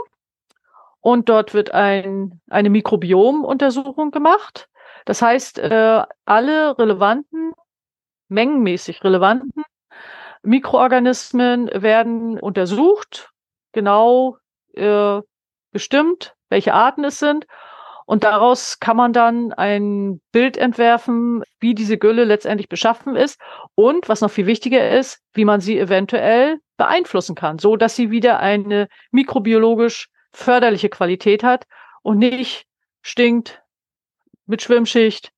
und 1.01 1.29
dort 1.29 1.53
wird 1.53 1.71
ein, 1.71 2.41
eine 2.49 2.69
Mikrobiomuntersuchung 2.69 4.11
gemacht. 4.11 4.69
Das 5.05 5.21
heißt, 5.21 5.59
äh, 5.59 6.03
alle 6.25 6.77
relevanten, 6.79 7.53
mengenmäßig 8.29 9.03
relevanten 9.03 9.63
Mikroorganismen 10.43 11.69
werden 11.73 12.39
untersucht, 12.39 13.31
genau 13.73 14.37
äh, 14.73 15.21
bestimmt, 15.71 16.35
welche 16.49 16.73
Arten 16.73 17.03
es 17.03 17.19
sind. 17.19 17.45
Und 18.05 18.23
daraus 18.23 18.79
kann 18.79 18.97
man 18.97 19.13
dann 19.13 19.53
ein 19.53 20.19
Bild 20.31 20.57
entwerfen, 20.57 21.43
wie 21.59 21.75
diese 21.75 21.99
Gülle 21.99 22.23
letztendlich 22.23 22.67
beschaffen 22.67 23.15
ist 23.15 23.39
und, 23.75 24.09
was 24.09 24.21
noch 24.21 24.31
viel 24.31 24.47
wichtiger 24.47 24.89
ist, 24.97 25.21
wie 25.33 25.45
man 25.45 25.61
sie 25.61 25.77
eventuell 25.77 26.59
beeinflussen 26.77 27.35
kann, 27.35 27.59
so 27.59 27.75
dass 27.75 27.95
sie 27.95 28.09
wieder 28.09 28.39
eine 28.39 28.87
mikrobiologisch 29.11 30.07
förderliche 30.31 30.89
Qualität 30.89 31.43
hat 31.43 31.65
und 32.01 32.17
nicht 32.17 32.65
stinkt, 33.03 33.61
mit 34.47 34.63
Schwimmschicht 34.63 35.31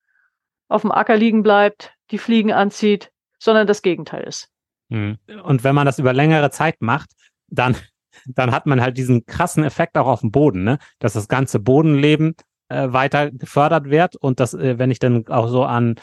auf 0.70 0.84
dem 0.84 0.92
Acker 0.94 1.18
liegen 1.18 1.44
bleibt, 1.44 1.94
die 2.12 2.18
Fliegen 2.18 2.54
anzieht, 2.54 3.12
sondern 3.38 3.68
das 3.68 3.82
Gegenteil 3.82 4.24
ist. 4.24 4.50
Hm. 4.90 5.18
Und 5.44 5.66
wenn 5.66 5.76
man 5.76 5.86
das 5.86 6.00
über 6.00 6.14
längere 6.14 6.52
Zeit 6.52 6.82
macht, 6.82 7.10
dann 7.48 7.76
dann 8.26 8.52
hat 8.52 8.66
man 8.66 8.82
halt 8.82 8.98
diesen 8.98 9.26
krassen 9.26 9.64
Effekt 9.64 9.98
auch 9.98 10.08
auf 10.08 10.22
dem 10.22 10.32
Boden, 10.32 10.64
ne? 10.64 10.80
dass 11.00 11.14
das 11.14 11.28
ganze 11.28 11.60
Bodenleben 11.60 12.36
äh, 12.70 12.92
weiter 12.92 13.32
gefördert 13.32 13.90
wird 13.90 14.16
und 14.16 14.40
das, 14.40 14.54
äh, 14.54 14.80
wenn 14.80 14.92
ich 14.92 15.00
dann 15.00 15.28
auch 15.28 15.48
so 15.48 15.64
an 15.64 15.96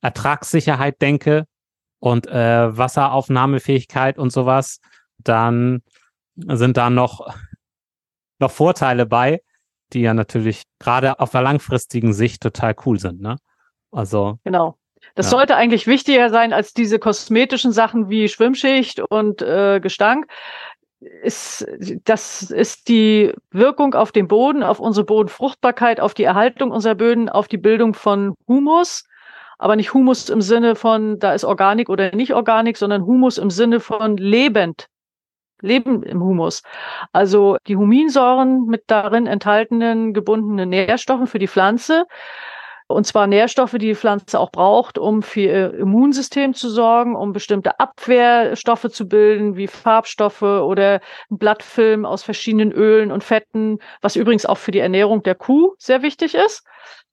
Ertragssicherheit 0.00 1.00
denke 1.00 1.46
und 1.98 2.26
äh, 2.26 2.76
Wasseraufnahmefähigkeit 2.76 4.18
und 4.18 4.30
sowas, 4.30 4.80
dann 5.18 5.82
sind 6.36 6.76
da 6.76 6.90
noch, 6.90 7.34
noch 8.38 8.50
Vorteile 8.50 9.06
bei, 9.06 9.40
die 9.92 10.00
ja 10.00 10.14
natürlich 10.14 10.64
gerade 10.78 11.20
auf 11.20 11.30
der 11.30 11.42
langfristigen 11.42 12.12
Sicht 12.12 12.42
total 12.42 12.74
cool 12.84 12.98
sind. 12.98 13.20
Ne? 13.20 13.36
Also 13.90 14.38
genau. 14.44 14.76
Das 15.14 15.26
ja. 15.26 15.30
sollte 15.30 15.56
eigentlich 15.56 15.86
wichtiger 15.86 16.30
sein 16.30 16.52
als 16.52 16.72
diese 16.72 16.98
kosmetischen 16.98 17.72
Sachen 17.72 18.08
wie 18.08 18.28
Schwimmschicht 18.28 19.00
und 19.00 19.42
äh, 19.42 19.80
Gestank 19.80 20.26
ist, 21.22 21.66
das 22.04 22.42
ist 22.42 22.88
die 22.88 23.32
Wirkung 23.50 23.94
auf 23.94 24.12
den 24.12 24.28
Boden, 24.28 24.62
auf 24.62 24.80
unsere 24.80 25.04
Bodenfruchtbarkeit, 25.04 26.00
auf 26.00 26.14
die 26.14 26.24
Erhaltung 26.24 26.70
unserer 26.70 26.94
Böden, 26.94 27.28
auf 27.28 27.48
die 27.48 27.58
Bildung 27.58 27.94
von 27.94 28.34
Humus. 28.48 29.04
Aber 29.58 29.76
nicht 29.76 29.94
Humus 29.94 30.28
im 30.28 30.40
Sinne 30.40 30.74
von, 30.74 31.18
da 31.18 31.32
ist 31.32 31.44
Organik 31.44 31.88
oder 31.88 32.14
nicht 32.14 32.34
Organik, 32.34 32.76
sondern 32.76 33.06
Humus 33.06 33.38
im 33.38 33.50
Sinne 33.50 33.80
von 33.80 34.16
lebend. 34.16 34.88
Leben 35.60 36.02
im 36.02 36.22
Humus. 36.22 36.62
Also 37.12 37.56
die 37.66 37.76
Huminsäuren 37.76 38.66
mit 38.66 38.84
darin 38.88 39.26
enthaltenen 39.26 40.12
gebundenen 40.12 40.68
Nährstoffen 40.68 41.26
für 41.26 41.38
die 41.38 41.48
Pflanze 41.48 42.04
und 42.94 43.04
zwar 43.04 43.26
Nährstoffe, 43.26 43.72
die 43.72 43.78
die 43.78 43.94
Pflanze 43.94 44.38
auch 44.38 44.50
braucht, 44.50 44.98
um 44.98 45.22
für 45.22 45.40
ihr 45.40 45.74
Immunsystem 45.74 46.54
zu 46.54 46.70
sorgen, 46.70 47.16
um 47.16 47.32
bestimmte 47.32 47.80
Abwehrstoffe 47.80 48.88
zu 48.90 49.08
bilden, 49.08 49.56
wie 49.56 49.66
Farbstoffe 49.66 50.42
oder 50.42 51.00
Blattfilm 51.28 52.04
aus 52.04 52.22
verschiedenen 52.22 52.72
Ölen 52.72 53.12
und 53.12 53.24
Fetten, 53.24 53.78
was 54.00 54.16
übrigens 54.16 54.46
auch 54.46 54.58
für 54.58 54.70
die 54.70 54.78
Ernährung 54.78 55.22
der 55.22 55.34
Kuh 55.34 55.74
sehr 55.78 56.02
wichtig 56.02 56.34
ist. 56.34 56.64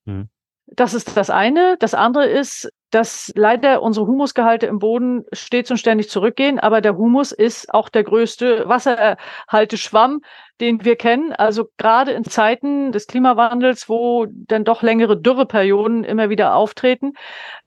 Mhm. 0.06 0.30
Das 0.74 0.94
ist 0.94 1.18
das 1.18 1.30
eine. 1.30 1.76
Das 1.80 1.94
andere 1.94 2.28
ist, 2.28 2.72
dass 2.92 3.32
leider 3.36 3.82
unsere 3.82 4.08
Humusgehalte 4.08 4.68
im 4.68 4.80
Boden 4.80 5.26
stets 5.34 5.70
und 5.70 5.78
ständig 5.78 6.10
zurückgehen, 6.10 6.60
aber 6.60 6.80
der 6.80 6.98
Humus 6.98 7.34
ist 7.34 7.74
auch 7.74 7.90
der 7.90 8.04
größte 8.04 8.68
Wasserhalteschwamm, 8.68 10.22
den 10.62 10.86
wir 10.86 10.96
kennen. 10.96 11.34
Also 11.34 11.68
gerade 11.78 12.12
in 12.12 12.24
Zeiten 12.24 12.94
des 12.94 13.08
Klimawandels, 13.08 13.90
wo 13.90 14.28
dann 14.30 14.64
doch 14.64 14.82
längere 14.82 15.20
Dürreperioden 15.20 16.06
immer 16.06 16.30
wieder 16.30 16.56
auftreten, 16.56 17.14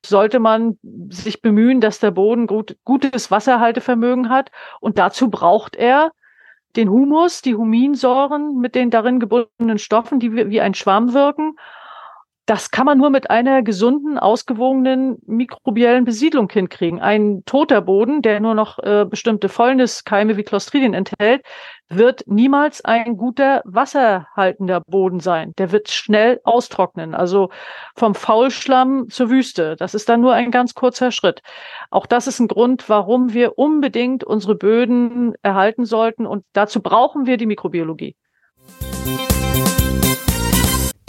sollte 0.05 0.39
man 0.39 0.79
sich 1.11 1.43
bemühen, 1.43 1.81
dass 1.81 1.99
der 2.01 2.11
Boden 2.11 2.47
gut, 2.47 2.77
gutes 2.85 3.31
Wasserhaltevermögen 3.31 4.31
hat. 4.31 4.51
Und 4.81 4.99
dazu 4.99 5.29
braucht 5.29 5.77
er 5.77 6.13
den 6.77 6.89
Humus, 6.89 7.43
die 7.43 7.55
Huminsäuren 7.55 8.59
mit 8.59 8.75
den 8.75 8.91
darin 8.91 9.21
gebundenen 9.21 9.79
Stoffen, 9.79 10.21
die 10.21 10.35
wie 10.35 10.61
ein 10.61 10.75
Schwamm 10.75 11.13
wirken 11.13 11.57
das 12.47 12.71
kann 12.71 12.85
man 12.85 12.99
nur 12.99 13.09
mit 13.09 13.31
einer 13.31 13.63
gesunden, 13.63 14.19
ausgewogenen 14.19 15.17
mikrobiellen 15.27 16.05
Besiedlung 16.05 16.51
hinkriegen. 16.51 17.01
Ein 17.01 17.43
toter 17.47 17.81
Boden, 17.81 18.21
der 18.21 18.39
nur 18.41 18.55
noch 18.55 18.79
äh, 18.81 19.07
bestimmte 19.09 19.49
Fäulniskeime 19.49 20.37
wie 20.37 20.43
Clostridien 20.43 20.93
enthält, 20.93 21.43
wird 21.89 22.25
niemals 22.27 22.85
ein 22.85 23.17
guter 23.17 23.63
wasserhaltender 23.65 24.83
Boden 24.83 25.21
sein. 25.21 25.55
Der 25.57 25.73
wird 25.73 25.91
schnell 25.91 26.41
austrocknen. 26.45 27.15
Also 27.15 27.49
vom 27.97 28.15
Faulschlamm 28.15 29.09
zur 29.09 29.31
Wüste. 29.31 29.77
Das 29.77 29.95
ist 29.95 30.09
dann 30.11 30.21
nur 30.21 30.35
ein 30.35 30.51
ganz 30.51 30.75
kurzer 30.75 31.13
Schritt. 31.13 31.41
Auch 31.91 32.05
das 32.05 32.27
ist 32.27 32.41
ein 32.41 32.49
Grund, 32.49 32.91
warum 32.91 33.33
wir 33.33 33.59
unbedingt 33.59 34.23
unsere 34.23 34.55
Böden 34.55 35.35
erhalten 35.43 35.87
sollten. 35.87 36.27
Und 36.27 36.45
dazu 36.53 36.83
brauchen 36.83 37.27
wir 37.27 37.39
die 37.39 37.47
Mikrobiologie. 37.47 38.17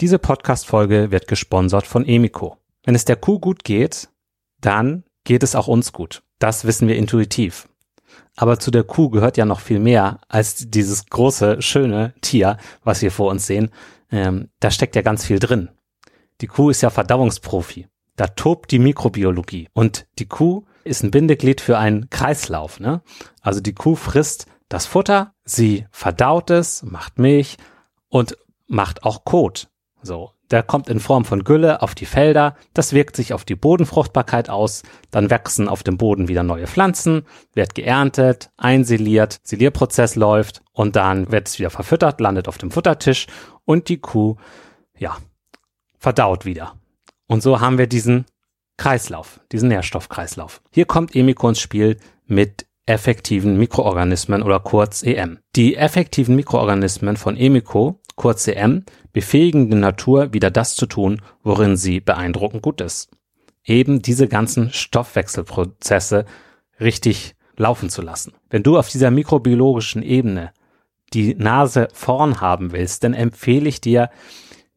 Diese 0.02 0.18
Podcast-Folge 0.18 1.10
wird 1.10 1.26
gesponsert 1.26 1.86
von 1.86 2.04
Emiko. 2.04 2.58
Wenn 2.84 2.94
es 2.94 3.06
der 3.06 3.16
Kuh 3.16 3.38
gut 3.38 3.64
geht, 3.64 4.10
dann 4.60 5.04
geht 5.24 5.42
es 5.42 5.54
auch 5.54 5.68
uns 5.68 5.94
gut. 5.94 6.22
Das 6.38 6.66
wissen 6.66 6.86
wir 6.86 6.96
intuitiv. 6.96 7.66
Aber 8.36 8.58
zu 8.58 8.70
der 8.70 8.84
Kuh 8.84 9.08
gehört 9.08 9.38
ja 9.38 9.46
noch 9.46 9.60
viel 9.60 9.78
mehr 9.78 10.20
als 10.28 10.68
dieses 10.68 11.06
große, 11.06 11.62
schöne 11.62 12.12
Tier, 12.20 12.58
was 12.84 13.00
wir 13.00 13.10
vor 13.10 13.30
uns 13.30 13.46
sehen. 13.46 13.70
Ähm, 14.10 14.50
da 14.60 14.70
steckt 14.70 14.96
ja 14.96 15.02
ganz 15.02 15.24
viel 15.24 15.38
drin. 15.38 15.70
Die 16.42 16.46
Kuh 16.46 16.68
ist 16.68 16.82
ja 16.82 16.90
Verdauungsprofi. 16.90 17.88
Da 18.16 18.26
tobt 18.26 18.72
die 18.72 18.78
Mikrobiologie. 18.78 19.70
Und 19.72 20.06
die 20.18 20.26
Kuh 20.26 20.66
ist 20.84 21.04
ein 21.04 21.10
Bindeglied 21.10 21.62
für 21.62 21.78
einen 21.78 22.10
Kreislauf. 22.10 22.80
Ne? 22.80 23.00
Also 23.40 23.60
die 23.60 23.74
Kuh 23.74 23.94
frisst 23.94 24.46
das 24.68 24.84
Futter, 24.84 25.32
sie 25.44 25.86
verdaut 25.90 26.50
es, 26.50 26.82
macht 26.82 27.18
Milch 27.18 27.56
und 28.08 28.36
macht 28.66 29.04
auch 29.04 29.24
Kot. 29.24 29.68
So, 30.06 30.30
der 30.52 30.62
kommt 30.62 30.88
in 30.88 31.00
Form 31.00 31.24
von 31.24 31.42
Gülle 31.42 31.82
auf 31.82 31.96
die 31.96 32.06
Felder, 32.06 32.54
das 32.74 32.92
wirkt 32.92 33.16
sich 33.16 33.32
auf 33.32 33.44
die 33.44 33.56
Bodenfruchtbarkeit 33.56 34.48
aus, 34.48 34.84
dann 35.10 35.30
wachsen 35.30 35.68
auf 35.68 35.82
dem 35.82 35.98
Boden 35.98 36.28
wieder 36.28 36.44
neue 36.44 36.68
Pflanzen, 36.68 37.26
wird 37.54 37.74
geerntet, 37.74 38.50
einsiliert, 38.56 39.40
Silierprozess 39.42 40.14
läuft 40.14 40.62
und 40.72 40.94
dann 40.94 41.32
wird 41.32 41.48
es 41.48 41.58
wieder 41.58 41.70
verfüttert, 41.70 42.20
landet 42.20 42.46
auf 42.46 42.56
dem 42.56 42.70
Futtertisch 42.70 43.26
und 43.64 43.88
die 43.88 43.98
Kuh, 43.98 44.36
ja, 44.96 45.16
verdaut 45.98 46.44
wieder. 46.44 46.76
Und 47.26 47.42
so 47.42 47.60
haben 47.60 47.76
wir 47.76 47.88
diesen 47.88 48.26
Kreislauf, 48.76 49.40
diesen 49.50 49.70
Nährstoffkreislauf. 49.70 50.62
Hier 50.70 50.84
kommt 50.84 51.16
Emiko 51.16 51.48
ins 51.48 51.58
Spiel 51.58 51.96
mit 52.26 52.66
effektiven 52.86 53.58
Mikroorganismen 53.58 54.42
oder 54.42 54.60
kurz 54.60 55.02
EM. 55.02 55.40
Die 55.56 55.74
effektiven 55.74 56.36
Mikroorganismen 56.36 57.16
von 57.16 57.36
Emiko, 57.36 58.00
kurz 58.16 58.48
EM, 58.48 58.84
befähigen 59.12 59.70
die 59.70 59.76
Natur 59.76 60.32
wieder 60.32 60.50
das 60.50 60.74
zu 60.74 60.86
tun, 60.86 61.22
worin 61.42 61.76
sie 61.76 62.00
beeindruckend 62.00 62.62
gut 62.62 62.80
ist. 62.80 63.10
Eben 63.64 64.02
diese 64.02 64.28
ganzen 64.28 64.72
Stoffwechselprozesse 64.72 66.24
richtig 66.80 67.34
laufen 67.56 67.88
zu 67.88 68.02
lassen. 68.02 68.32
Wenn 68.50 68.62
du 68.62 68.78
auf 68.78 68.88
dieser 68.88 69.10
mikrobiologischen 69.10 70.02
Ebene 70.02 70.52
die 71.12 71.34
Nase 71.34 71.88
vorn 71.92 72.40
haben 72.40 72.72
willst, 72.72 73.04
dann 73.04 73.14
empfehle 73.14 73.68
ich 73.68 73.80
dir, 73.80 74.10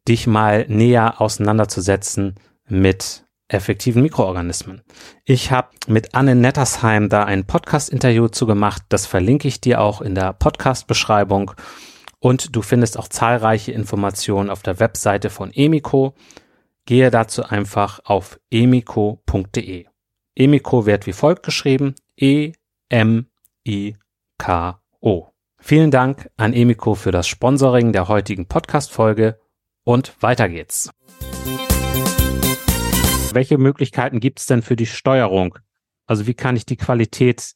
dich 0.08 0.26
mal 0.26 0.66
näher 0.68 1.20
auseinanderzusetzen 1.20 2.36
mit 2.68 3.24
effektiven 3.48 4.02
Mikroorganismen. 4.02 4.82
Ich 5.24 5.50
habe 5.50 5.68
mit 5.88 6.14
Anne 6.14 6.34
Nettersheim 6.34 7.08
da 7.08 7.24
ein 7.24 7.46
Podcast-Interview 7.46 8.28
zu 8.28 8.46
gemacht. 8.46 8.82
Das 8.88 9.06
verlinke 9.06 9.48
ich 9.48 9.60
dir 9.60 9.80
auch 9.80 10.00
in 10.00 10.14
der 10.14 10.32
Podcast-Beschreibung. 10.32 11.52
Und 12.20 12.54
du 12.54 12.62
findest 12.62 12.98
auch 12.98 13.08
zahlreiche 13.08 13.72
Informationen 13.72 14.50
auf 14.50 14.62
der 14.62 14.78
Webseite 14.78 15.30
von 15.30 15.50
Emiko. 15.52 16.14
Gehe 16.84 17.10
dazu 17.10 17.42
einfach 17.44 18.00
auf 18.04 18.38
emiko.de. 18.50 19.86
Emiko 20.36 20.86
wird 20.86 21.06
wie 21.06 21.12
folgt 21.12 21.42
geschrieben. 21.42 21.94
E-M-I-K-O. 22.16 22.56
Vielen 25.58 25.90
Dank 25.90 26.30
an 26.36 26.52
Emiko 26.52 26.94
für 26.94 27.10
das 27.10 27.26
Sponsoring 27.26 27.92
der 27.92 28.08
heutigen 28.08 28.46
Podcast-Folge 28.46 29.38
und 29.84 30.22
weiter 30.22 30.48
geht's. 30.48 30.90
Welche 33.32 33.58
Möglichkeiten 33.58 34.20
gibt 34.20 34.40
es 34.40 34.46
denn 34.46 34.62
für 34.62 34.76
die 34.76 34.86
Steuerung? 34.86 35.58
Also 36.06 36.26
wie 36.26 36.34
kann 36.34 36.56
ich 36.56 36.66
die 36.66 36.76
Qualität 36.76 37.52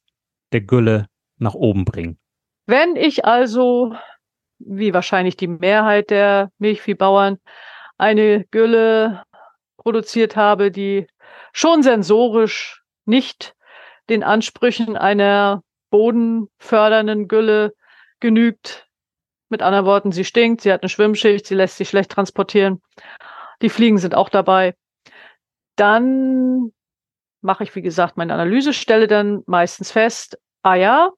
der 0.52 0.61
Gülle 0.61 1.09
nach 1.38 1.54
oben 1.54 1.85
bringen? 1.85 2.18
Wenn 2.66 2.97
ich 2.97 3.25
also, 3.25 3.94
wie 4.58 4.94
wahrscheinlich 4.94 5.37
die 5.37 5.49
Mehrheit 5.49 6.11
der 6.11 6.50
Milchviehbauern, 6.58 7.38
eine 7.99 8.44
Gülle 8.50 9.23
produziert 9.76 10.37
habe, 10.37 10.70
die 10.70 11.06
schon 11.52 11.82
sensorisch 11.82 12.82
nicht 13.04 13.54
den 14.08 14.23
Ansprüchen 14.23 14.96
einer 14.96 15.62
bodenfördernden 15.90 17.28
Gülle 17.28 17.75
genügt. 18.20 18.88
Mit 19.49 19.62
anderen 19.62 19.87
Worten, 19.87 20.12
sie 20.12 20.25
stinkt, 20.25 20.62
sie 20.62 20.73
hat 20.73 20.82
eine 20.82 20.88
Schwimmschicht, 20.88 21.46
sie 21.46 21.54
lässt 21.54 21.76
sich 21.76 21.88
schlecht 21.88 22.11
transportieren. 22.11 22.82
Die 23.62 23.68
Fliegen 23.68 23.99
sind 23.99 24.14
auch 24.14 24.28
dabei. 24.28 24.75
Dann 25.76 26.73
mache 27.40 27.62
ich, 27.64 27.75
wie 27.76 27.82
gesagt, 27.82 28.16
meine 28.16 28.32
Analyse, 28.34 28.73
stelle 28.73 29.06
dann 29.06 29.42
meistens 29.46 29.92
fest, 29.92 30.38
ah 30.62 30.75
ja, 30.75 31.11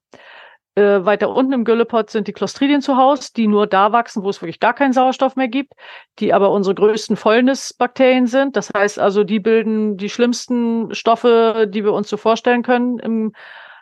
äh, 0.77 1.05
weiter 1.05 1.31
unten 1.31 1.53
im 1.53 1.65
Güllepot 1.65 2.11
sind 2.11 2.29
die 2.29 2.33
Clostridien 2.33 2.83
zu 2.83 2.97
Hause, 2.97 3.31
die 3.35 3.49
nur 3.49 3.67
da 3.67 3.93
wachsen, 3.93 4.23
wo 4.23 4.29
es 4.29 4.41
wirklich 4.43 4.61
gar 4.61 4.75
keinen 4.75 4.93
Sauerstoff 4.93 5.35
mehr 5.35 5.49
gibt, 5.49 5.73
die 6.19 6.33
aber 6.35 6.51
unsere 6.51 6.75
größten 6.75 7.17
Fäulnisbakterien 7.17 8.27
sind. 8.27 8.57
Das 8.57 8.71
heißt 8.75 8.99
also, 8.99 9.25
die 9.25 9.41
bilden 9.41 9.97
die 9.97 10.11
schlimmsten 10.11 10.95
Stoffe, 10.95 11.67
die 11.69 11.83
wir 11.83 11.93
uns 11.93 12.09
so 12.09 12.17
vorstellen 12.17 12.63
können, 12.63 12.99
im 12.99 13.33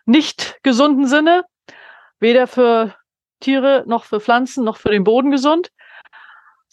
nicht 0.06 0.58
gesunden 0.62 1.06
Sinne. 1.06 1.44
Weder 2.20 2.46
für 2.46 2.94
Tiere 3.40 3.84
noch 3.86 4.04
für 4.04 4.20
Pflanzen 4.20 4.64
noch 4.64 4.76
für 4.76 4.90
den 4.90 5.04
Boden 5.04 5.30
gesund. 5.30 5.70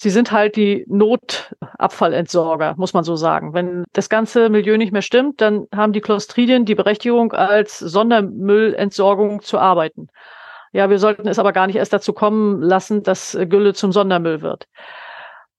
Sie 0.01 0.09
sind 0.09 0.31
halt 0.31 0.55
die 0.55 0.83
Notabfallentsorger, 0.87 2.73
muss 2.75 2.95
man 2.95 3.03
so 3.03 3.15
sagen. 3.15 3.53
Wenn 3.53 3.83
das 3.93 4.09
ganze 4.09 4.49
Milieu 4.49 4.75
nicht 4.77 4.91
mehr 4.91 5.03
stimmt, 5.03 5.41
dann 5.41 5.67
haben 5.71 5.93
die 5.93 6.01
Clostridien 6.01 6.65
die 6.65 6.73
Berechtigung, 6.73 7.33
als 7.33 7.77
Sondermüllentsorgung 7.77 9.43
zu 9.43 9.59
arbeiten. 9.59 10.07
Ja, 10.71 10.89
wir 10.89 10.97
sollten 10.97 11.27
es 11.27 11.37
aber 11.37 11.53
gar 11.53 11.67
nicht 11.67 11.75
erst 11.75 11.93
dazu 11.93 12.13
kommen 12.13 12.63
lassen, 12.63 13.03
dass 13.03 13.37
Gülle 13.47 13.75
zum 13.75 13.91
Sondermüll 13.91 14.41
wird. 14.41 14.65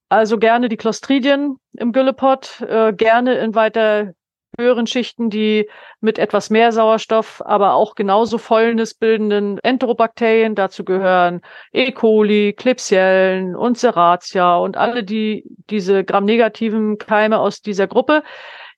Also 0.09 0.39
gerne 0.39 0.69
die 0.69 0.77
Clostridien 0.77 1.59
im 1.75 1.93
Güllepot, 1.93 2.63
äh, 2.63 2.93
gerne 2.93 3.37
in 3.37 3.55
weiter 3.55 4.13
höheren 4.59 4.87
Schichten, 4.87 5.31
die 5.31 5.69
mit 6.01 6.19
etwas 6.19 6.51
mehr 6.51 6.73
Sauerstoff, 6.73 7.43
aber 7.45 7.75
auch 7.75 7.95
genauso 7.95 8.39
Fäulnis 8.39 8.95
bildenden 8.95 9.59
Enterobakterien, 9.59 10.55
dazu 10.55 10.85
gehören 10.85 11.41
E. 11.73 11.93
coli, 11.93 12.53
Klebsiellen 12.53 13.57
und 13.57 13.79
Serratia 13.79 14.57
und 14.57 14.77
alle 14.77 15.05
die, 15.05 15.45
diese 15.71 16.05
gramnegativen 16.05 16.99
Keime 16.99 17.39
aus 17.39 17.63
dieser 17.63 17.87
Gruppe, 17.87 18.23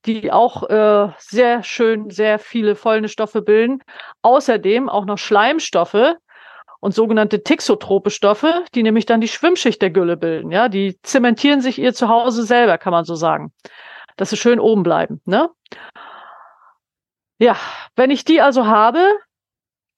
die 0.06 0.30
auch 0.30 0.68
äh, 0.68 1.08
sehr 1.18 1.62
schön 1.62 2.10
sehr 2.10 2.38
viele 2.38 2.76
Fäulnisstoffe 2.76 3.40
bilden. 3.44 3.82
Außerdem 4.22 4.88
auch 4.88 5.04
noch 5.06 5.18
Schleimstoffe, 5.18 6.14
und 6.80 6.92
sogenannte 6.92 7.42
Tixotrope 7.42 8.10
Stoffe, 8.10 8.62
die 8.74 8.82
nämlich 8.82 9.06
dann 9.06 9.22
die 9.22 9.28
Schwimmschicht 9.28 9.80
der 9.80 9.88
Gülle 9.88 10.18
bilden. 10.18 10.50
Ja, 10.50 10.68
die 10.68 11.00
zementieren 11.00 11.62
sich 11.62 11.78
ihr 11.78 11.94
Zuhause 11.94 12.42
selber, 12.42 12.76
kann 12.76 12.90
man 12.90 13.06
so 13.06 13.14
sagen 13.14 13.54
dass 14.16 14.30
sie 14.30 14.36
schön 14.36 14.60
oben 14.60 14.82
bleiben. 14.82 15.20
Ne? 15.24 15.50
Ja, 17.38 17.56
wenn 17.96 18.10
ich 18.10 18.24
die 18.24 18.40
also 18.40 18.66
habe, 18.66 19.06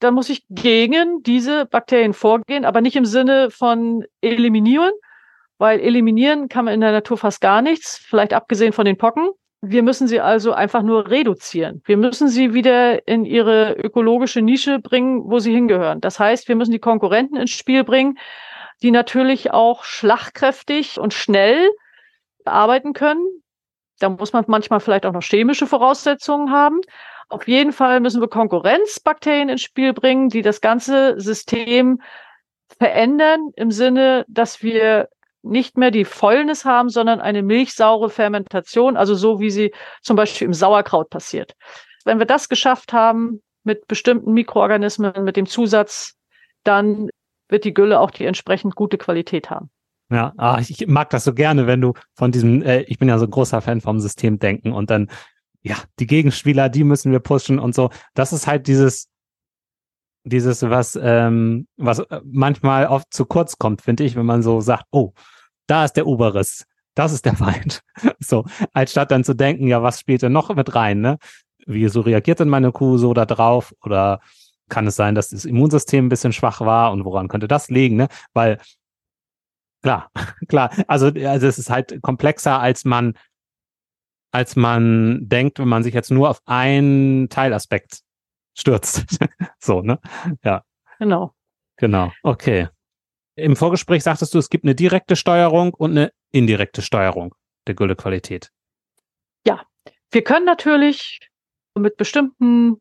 dann 0.01 0.15
muss 0.15 0.29
ich 0.29 0.45
gegen 0.49 1.23
diese 1.23 1.67
Bakterien 1.67 2.13
vorgehen, 2.13 2.65
aber 2.65 2.81
nicht 2.81 2.97
im 2.97 3.05
Sinne 3.05 3.51
von 3.51 4.05
eliminieren, 4.21 4.93
weil 5.59 5.81
eliminieren 5.81 6.49
kann 6.49 6.67
man 6.67 6.75
in 6.75 6.81
der 6.81 6.93
Natur 6.93 7.17
fast 7.17 7.41
gar 7.41 7.63
nichts, 7.63 7.99
vielleicht 7.99 8.33
abgesehen 8.33 8.73
von 8.73 8.85
den 8.85 8.99
Pocken. 8.99 9.31
Wir 9.63 9.83
müssen 9.83 10.07
sie 10.07 10.21
also 10.21 10.53
einfach 10.53 10.83
nur 10.83 11.11
reduzieren. 11.11 11.83
Wir 11.87 11.97
müssen 11.97 12.29
sie 12.29 12.53
wieder 12.53 13.09
in 13.09 13.25
ihre 13.25 13.73
ökologische 13.73 14.43
Nische 14.43 14.79
bringen, 14.79 15.23
wo 15.25 15.39
sie 15.39 15.53
hingehören. 15.53 16.01
Das 16.01 16.21
heißt, 16.21 16.47
wir 16.49 16.57
müssen 16.57 16.73
die 16.73 16.79
Konkurrenten 16.79 17.37
ins 17.37 17.51
Spiel 17.51 17.83
bringen, 17.83 18.19
die 18.83 18.91
natürlich 18.91 19.53
auch 19.53 19.85
schlagkräftig 19.85 21.01
und 21.01 21.15
schnell 21.15 21.71
arbeiten 22.45 22.93
können, 22.93 23.25
da 23.99 24.09
muss 24.09 24.33
man 24.33 24.45
manchmal 24.47 24.81
vielleicht 24.81 25.07
auch 25.07 25.13
noch 25.13 25.23
chemische 25.23 25.67
Voraussetzungen 25.67 26.51
haben. 26.51 26.81
Auf 27.29 27.49
jeden 27.49 27.73
Fall 27.73 28.01
müssen 28.01 28.21
wir 28.21 28.29
Konkurrenzbakterien 28.29 29.49
ins 29.49 29.63
Spiel 29.63 29.93
bringen, 29.93 30.29
die 30.29 30.43
das 30.43 30.61
ganze 30.61 31.21
System 31.21 32.01
verändern 32.79 33.51
im 33.57 33.71
Sinne, 33.71 34.25
dass 34.29 34.63
wir 34.63 35.09
nicht 35.43 35.77
mehr 35.77 35.91
die 35.91 36.05
Fäulnis 36.05 36.65
haben, 36.65 36.89
sondern 36.89 37.21
eine 37.21 37.43
milchsaure 37.43 38.11
Fermentation, 38.11 38.97
also 38.97 39.15
so 39.15 39.41
wie 39.41 39.51
sie 39.51 39.73
zum 40.03 40.17
Beispiel 40.17 40.47
im 40.47 40.55
Sauerkraut 40.55 41.09
passiert. 41.09 41.55
Wenn 42.05 42.19
wir 42.19 42.27
das 42.27 42.49
geschafft 42.49 42.93
haben 42.93 43.43
mit 43.63 43.87
bestimmten 43.89 44.33
Mikroorganismen, 44.33 45.25
mit 45.25 45.37
dem 45.37 45.47
Zusatz, 45.47 46.15
dann 46.65 47.09
wird 47.49 47.65
die 47.65 47.75
Gülle 47.75 48.01
auch 48.01 48.11
die 48.11 48.25
entsprechend 48.25 48.75
gute 48.75 48.99
Qualität 48.99 49.51
haben. 49.51 49.71
Ja, 50.11 50.33
ah, 50.37 50.61
ich 50.61 50.87
mag 50.87 51.11
das 51.11 51.25
so 51.25 51.35
gerne, 51.35 51.67
wenn 51.67 51.81
du 51.81 51.95
von 52.15 52.31
diesem, 52.31 52.63
äh, 52.63 52.83
ich 52.83 52.99
bin 52.99 53.09
ja 53.09 53.19
so 53.19 53.25
ein 53.25 53.31
großer 53.31 53.61
Fan 53.61 53.81
vom 53.81 53.99
Systemdenken 53.99 54.73
und 54.73 54.91
dann, 54.91 55.11
ja, 55.63 55.77
die 55.99 56.07
Gegenspieler, 56.07 56.69
die 56.69 56.85
müssen 56.85 57.11
wir 57.11 57.19
pushen 57.19 57.59
und 57.59 57.75
so. 57.75 57.91
Das 58.15 58.33
ist 58.33 58.47
halt 58.47 58.69
dieses, 58.69 59.09
dieses, 60.23 60.63
was, 60.63 60.99
ähm, 61.01 61.67
was 61.77 62.01
äh, 62.01 62.21
manchmal 62.25 62.87
oft 62.87 63.13
zu 63.13 63.25
kurz 63.25 63.59
kommt, 63.59 63.83
finde 63.83 64.05
ich, 64.05 64.15
wenn 64.17 64.27
man 64.27 64.43
so 64.43 64.61
sagt, 64.61 64.85
oh, 64.93 65.13
da 65.67 65.85
ist 65.85 65.95
der 65.95 66.07
Oberes, 66.07 66.67
das 66.95 67.13
ist 67.13 67.25
der 67.25 67.35
Feind. 67.37 67.83
so, 68.21 68.45
als 68.73 68.93
statt 68.93 69.11
dann 69.11 69.25
zu 69.25 69.35
denken, 69.35 69.67
ja, 69.67 69.83
was 69.83 70.01
spielt 70.01 70.23
denn 70.23 70.33
noch 70.33 70.55
mit 70.55 70.75
rein, 70.75 71.01
ne? 71.01 71.19
Wie 71.67 71.89
so 71.89 72.01
reagiert 72.01 72.39
denn 72.39 72.49
meine 72.49 72.71
Kuh 72.71 72.97
so 72.97 73.13
da 73.13 73.27
drauf? 73.27 73.75
Oder 73.83 74.21
kann 74.69 74.87
es 74.87 74.95
sein, 74.95 75.17
dass 75.17 75.31
das 75.31 75.45
Immunsystem 75.45 76.07
ein 76.07 76.09
bisschen 76.09 76.33
schwach 76.33 76.61
war 76.61 76.93
und 76.93 77.05
woran 77.05 77.29
könnte 77.29 77.49
das 77.49 77.71
liegen, 77.71 77.97
ne? 77.97 78.09
Weil 78.35 78.59
Klar, 79.87 80.11
klar. 80.49 80.73
Also, 80.89 81.07
also 81.07 81.47
es 81.47 81.61
ist 81.61 81.71
halt 81.71 82.03
komplexer, 82.03 82.59
als 82.59 82.85
man, 82.85 83.17
als 84.33 84.57
man 84.57 85.29
denkt, 85.29 85.61
wenn 85.61 85.69
man 85.69 85.85
sich 85.85 85.95
jetzt 85.95 86.11
nur 86.11 86.29
auf 86.29 86.41
einen 86.45 87.29
Teilaspekt 87.29 88.01
stürzt. 88.59 89.05
so, 89.61 89.83
ne? 89.83 90.01
Ja. 90.43 90.65
Genau. 90.99 91.35
Genau. 91.77 92.11
Okay. 92.25 92.67
Im 93.37 93.55
Vorgespräch 93.55 94.03
sagtest 94.03 94.35
du, 94.35 94.39
es 94.39 94.51
gibt 94.51 94.65
eine 94.65 94.75
direkte 94.75 95.15
Steuerung 95.15 95.73
und 95.73 95.93
eine 95.93 96.11
indirekte 96.33 96.83
Steuerung 96.83 97.37
der 97.69 97.77
Güllequalität. 97.77 98.51
Ja, 99.47 99.63
wir 100.11 100.25
können 100.25 100.47
natürlich 100.47 101.21
mit 101.77 101.97
bestimmten 101.97 102.81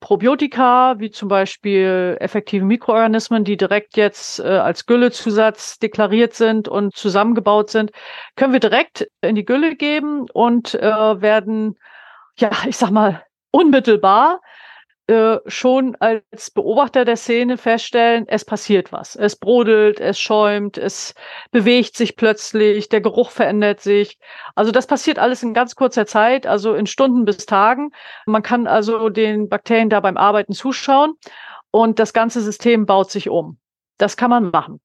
Probiotika, 0.00 0.96
wie 0.98 1.10
zum 1.10 1.28
Beispiel 1.28 2.16
effektive 2.20 2.64
Mikroorganismen, 2.64 3.44
die 3.44 3.56
direkt 3.56 3.96
jetzt 3.96 4.40
äh, 4.40 4.44
als 4.44 4.86
Güllezusatz 4.86 5.78
deklariert 5.78 6.34
sind 6.34 6.68
und 6.68 6.94
zusammengebaut 6.94 7.70
sind, 7.70 7.90
können 8.36 8.52
wir 8.52 8.60
direkt 8.60 9.08
in 9.22 9.34
die 9.34 9.44
Gülle 9.44 9.74
geben 9.74 10.26
und 10.32 10.74
äh, 10.74 11.20
werden, 11.20 11.78
ja, 12.38 12.50
ich 12.66 12.76
sag 12.76 12.90
mal, 12.90 13.24
unmittelbar 13.50 14.40
äh, 15.08 15.38
schon 15.46 15.96
als 16.00 16.50
Beobachter 16.50 17.04
der 17.04 17.16
Szene 17.16 17.58
feststellen, 17.58 18.24
es 18.26 18.44
passiert 18.44 18.92
was. 18.92 19.14
Es 19.14 19.36
brodelt, 19.36 20.00
es 20.00 20.18
schäumt, 20.18 20.78
es 20.78 21.14
bewegt 21.52 21.96
sich 21.96 22.16
plötzlich, 22.16 22.88
der 22.88 23.00
Geruch 23.00 23.30
verändert 23.30 23.80
sich. 23.80 24.18
Also 24.56 24.72
das 24.72 24.88
passiert 24.88 25.20
alles 25.20 25.44
in 25.44 25.54
ganz 25.54 25.76
kurzer 25.76 26.06
Zeit, 26.06 26.46
also 26.46 26.74
in 26.74 26.86
Stunden 26.86 27.24
bis 27.24 27.46
Tagen. 27.46 27.90
Man 28.26 28.42
kann 28.42 28.66
also 28.66 29.08
den 29.08 29.48
Bakterien 29.48 29.90
da 29.90 30.00
beim 30.00 30.16
Arbeiten 30.16 30.54
zuschauen 30.54 31.14
und 31.70 32.00
das 32.00 32.12
ganze 32.12 32.40
System 32.40 32.84
baut 32.84 33.10
sich 33.10 33.28
um. 33.28 33.58
Das 33.98 34.16
kann 34.16 34.30
man 34.30 34.50
machen. 34.50 34.80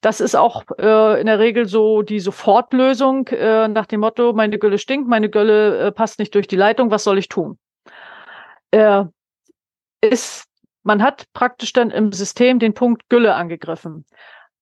Das 0.00 0.20
ist 0.20 0.36
auch 0.36 0.62
äh, 0.78 1.20
in 1.20 1.26
der 1.26 1.40
Regel 1.40 1.66
so 1.66 2.02
die 2.02 2.20
Sofortlösung 2.20 3.26
äh, 3.28 3.68
nach 3.68 3.86
dem 3.86 4.00
Motto, 4.00 4.32
meine 4.32 4.58
Gülle 4.58 4.78
stinkt, 4.78 5.08
meine 5.08 5.28
Gülle 5.28 5.88
äh, 5.88 5.92
passt 5.92 6.20
nicht 6.20 6.34
durch 6.34 6.46
die 6.46 6.56
Leitung, 6.56 6.90
was 6.90 7.04
soll 7.04 7.18
ich 7.18 7.28
tun? 7.28 7.58
Äh, 8.70 9.04
ist, 10.00 10.46
man 10.82 11.02
hat 11.02 11.26
praktisch 11.32 11.72
dann 11.72 11.90
im 11.90 12.12
System 12.12 12.58
den 12.58 12.74
Punkt 12.74 13.08
Gülle 13.08 13.34
angegriffen. 13.34 14.06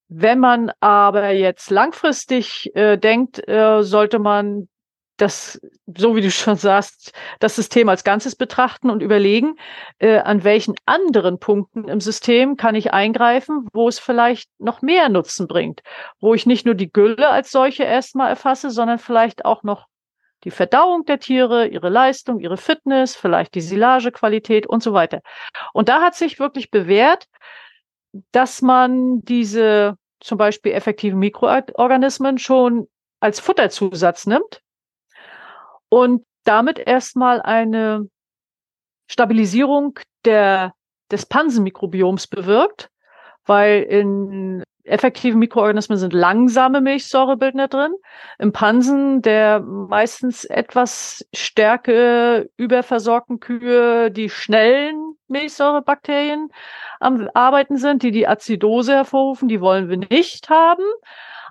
Wenn 0.08 0.38
man 0.38 0.72
aber 0.80 1.30
jetzt 1.30 1.70
langfristig 1.70 2.74
äh, 2.74 2.96
denkt, 2.96 3.46
äh, 3.46 3.82
sollte 3.82 4.18
man 4.18 4.68
das, 5.18 5.60
so 5.86 6.16
wie 6.16 6.20
du 6.20 6.30
schon 6.30 6.56
sagst, 6.56 7.12
das 7.40 7.56
System 7.56 7.88
als 7.88 8.04
Ganzes 8.04 8.36
betrachten 8.36 8.88
und 8.88 9.02
überlegen, 9.02 9.56
äh, 9.98 10.18
an 10.18 10.44
welchen 10.44 10.76
anderen 10.86 11.38
Punkten 11.38 11.88
im 11.88 12.00
System 12.00 12.56
kann 12.56 12.74
ich 12.74 12.92
eingreifen, 12.92 13.68
wo 13.72 13.88
es 13.88 13.98
vielleicht 13.98 14.48
noch 14.58 14.80
mehr 14.80 15.08
Nutzen 15.08 15.48
bringt, 15.48 15.82
wo 16.20 16.34
ich 16.34 16.46
nicht 16.46 16.64
nur 16.64 16.74
die 16.74 16.90
Gülle 16.90 17.28
als 17.28 17.50
solche 17.50 17.82
erstmal 17.82 18.30
erfasse, 18.30 18.70
sondern 18.70 18.98
vielleicht 18.98 19.44
auch 19.44 19.64
noch 19.64 19.87
die 20.44 20.50
Verdauung 20.50 21.04
der 21.04 21.18
Tiere, 21.18 21.66
ihre 21.66 21.88
Leistung, 21.88 22.40
ihre 22.40 22.56
Fitness, 22.56 23.16
vielleicht 23.16 23.54
die 23.54 23.60
Silagequalität 23.60 24.66
und 24.66 24.82
so 24.82 24.92
weiter. 24.92 25.20
Und 25.72 25.88
da 25.88 26.00
hat 26.00 26.14
sich 26.14 26.38
wirklich 26.38 26.70
bewährt, 26.70 27.26
dass 28.32 28.62
man 28.62 29.20
diese 29.22 29.96
zum 30.20 30.38
Beispiel 30.38 30.72
effektiven 30.72 31.18
Mikroorganismen 31.18 32.38
schon 32.38 32.88
als 33.20 33.40
Futterzusatz 33.40 34.26
nimmt 34.26 34.62
und 35.88 36.24
damit 36.44 36.78
erstmal 36.78 37.42
eine 37.42 38.08
Stabilisierung 39.10 39.98
der, 40.24 40.74
des 41.10 41.26
Pansenmikrobioms 41.26 42.26
bewirkt, 42.26 42.90
weil 43.44 43.82
in 43.82 44.62
effektiven 44.88 45.38
Mikroorganismen 45.38 45.98
sind 45.98 46.12
langsame 46.12 46.80
Milchsäurebildner 46.80 47.68
drin. 47.68 47.92
Im 48.38 48.52
Pansen 48.52 49.22
der 49.22 49.60
meistens 49.60 50.44
etwas 50.44 51.26
stärke 51.34 52.50
überversorgten 52.56 53.40
Kühe 53.40 54.10
die 54.10 54.30
schnellen 54.30 55.14
Milchsäurebakterien 55.28 56.50
am 57.00 57.28
Arbeiten 57.34 57.76
sind, 57.76 58.02
die 58.02 58.10
die 58.10 58.26
Azidose 58.26 58.94
hervorrufen, 58.94 59.48
die 59.48 59.60
wollen 59.60 59.88
wir 59.88 59.98
nicht 59.98 60.48
haben. 60.48 60.84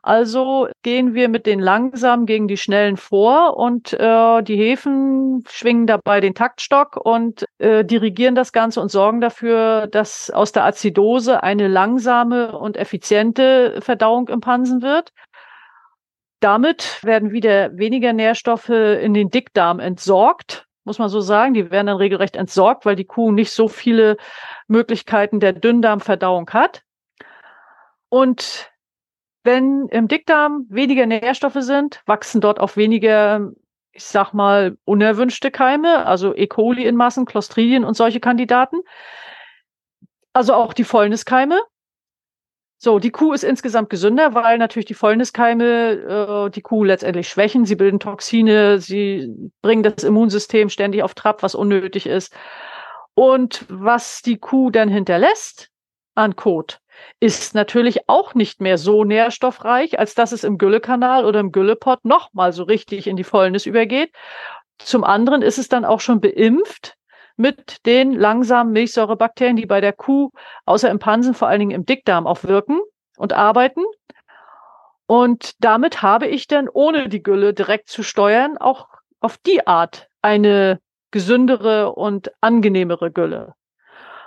Also 0.08 0.70
gehen 0.84 1.15
wir 1.15 1.28
mit 1.28 1.46
den 1.46 1.60
langsamen 1.60 2.26
gegen 2.26 2.48
die 2.48 2.56
schnellen 2.56 2.96
vor 2.96 3.58
und 3.58 3.91
äh, 3.91 4.41
die 4.41 4.56
Hefen 4.56 5.43
schwingen 5.50 5.86
dabei 5.86 6.22
den 6.22 6.34
Taktstock 6.34 6.96
und 6.96 7.43
äh, 7.58 7.84
dirigieren 7.84 8.34
das 8.34 8.54
Ganze 8.54 8.80
und 8.80 8.89
sorgen 8.89 9.20
dafür, 9.20 9.88
dass 9.88 10.30
aus 10.30 10.54
der 10.54 10.63
Azidose 10.63 11.43
eine 11.43 11.67
langsame 11.67 12.58
und 12.58 12.78
effiziente 12.78 13.82
Verdauung 13.82 14.30
im 14.30 14.39
Pansen 14.39 14.82
wird. 14.82 15.12
Damit 16.39 17.04
werden 17.04 17.34
wieder 17.34 17.78
weniger 17.78 18.13
Nährstoffe 18.13 18.70
in 18.70 19.13
den 19.13 19.30
Dickdarm 19.30 19.82
entsorgt, 19.82 20.67
muss 20.86 21.00
man 21.00 21.10
so 21.10 21.20
sagen. 21.20 21.54
Die 21.54 21.70
werden 21.70 21.88
dann 21.88 21.98
regelrecht 21.98 22.38
entsorgt, 22.38 22.86
weil 22.86 22.96
die 22.96 23.04
Kuh 23.04 23.34
nicht 23.34 23.52
so 23.52 23.67
viele 23.67 24.15
Möglichkeiten 24.70 25.41
der 25.41 25.52
Dünndarmverdauung 25.52 26.50
hat. 26.52 26.84
Und 28.08 28.72
wenn 29.47 29.88
im 29.88 30.07
Dickdarm 30.07 30.67
weniger 30.69 31.07
Nährstoffe 31.07 31.62
sind, 31.62 32.03
wachsen 32.05 32.41
dort 32.41 32.60
auch 32.60 32.75
weniger, 32.75 33.49
ich 33.91 34.03
sag 34.03 34.33
mal, 34.33 34.77
unerwünschte 34.86 35.49
Keime, 35.49 36.05
also 36.05 36.36
E. 36.36 36.45
coli 36.45 36.86
in 36.86 36.95
Massen, 36.95 37.25
Clostridien 37.25 37.83
und 37.83 37.95
solche 37.95 38.19
Kandidaten. 38.19 38.77
Also 40.33 40.53
auch 40.53 40.73
die 40.73 40.83
Fäulniskeime. 40.83 41.60
So, 42.77 42.99
die 42.99 43.10
Kuh 43.10 43.33
ist 43.33 43.43
insgesamt 43.43 43.89
gesünder, 43.89 44.36
weil 44.36 44.60
natürlich 44.60 44.86
die 44.86 44.93
Fäulniskeime 44.93 46.45
äh, 46.45 46.49
die 46.51 46.62
Kuh 46.62 46.83
letztendlich 46.83 47.27
schwächen. 47.27 47.65
Sie 47.65 47.75
bilden 47.75 47.99
Toxine, 47.99 48.79
sie 48.79 49.33
bringen 49.63 49.81
das 49.81 50.03
Immunsystem 50.03 50.69
ständig 50.69 51.01
auf 51.01 51.15
Trab, 51.15 51.41
was 51.41 51.55
unnötig 51.55 52.05
ist. 52.05 52.36
Und 53.15 53.65
was 53.69 54.21
die 54.21 54.38
Kuh 54.38 54.69
dann 54.69 54.89
hinterlässt 54.89 55.71
an 56.13 56.36
Kot, 56.36 56.79
ist 57.19 57.55
natürlich 57.55 58.07
auch 58.07 58.33
nicht 58.36 58.62
mehr 58.62 58.77
so 58.77 59.03
nährstoffreich, 59.03 59.99
als 59.99 60.13
dass 60.15 60.31
es 60.31 60.43
im 60.43 60.57
Güllekanal 60.57 61.25
oder 61.25 61.39
im 61.39 61.51
Güllepot 61.51 62.05
nochmal 62.05 62.53
so 62.53 62.63
richtig 62.63 63.07
in 63.07 63.15
die 63.15 63.23
Fäulnis 63.23 63.65
übergeht. 63.65 64.12
Zum 64.77 65.03
anderen 65.03 65.41
ist 65.41 65.57
es 65.57 65.69
dann 65.69 65.86
auch 65.86 65.99
schon 65.99 66.21
beimpft 66.21 66.95
mit 67.36 67.86
den 67.86 68.13
langsamen 68.13 68.73
Milchsäurebakterien, 68.73 69.55
die 69.55 69.65
bei 69.65 69.81
der 69.81 69.93
Kuh 69.93 70.29
außer 70.65 70.89
im 70.89 70.99
Pansen 70.99 71.33
vor 71.33 71.47
allen 71.47 71.60
Dingen 71.60 71.71
im 71.71 71.86
Dickdarm 71.86 72.27
auch 72.27 72.43
wirken 72.43 72.79
und 73.17 73.33
arbeiten. 73.33 73.83
Und 75.05 75.53
damit 75.63 76.01
habe 76.01 76.27
ich 76.27 76.47
dann, 76.47 76.67
ohne 76.67 77.10
die 77.10 77.23
Gülle 77.23 77.53
direkt 77.53 77.89
zu 77.89 78.03
steuern, 78.03 78.57
auch 78.57 78.88
auf 79.19 79.38
die 79.38 79.65
Art 79.65 80.07
eine 80.21 80.79
gesündere 81.12 81.93
und 81.93 82.31
angenehmere 82.41 83.12
Gülle. 83.12 83.53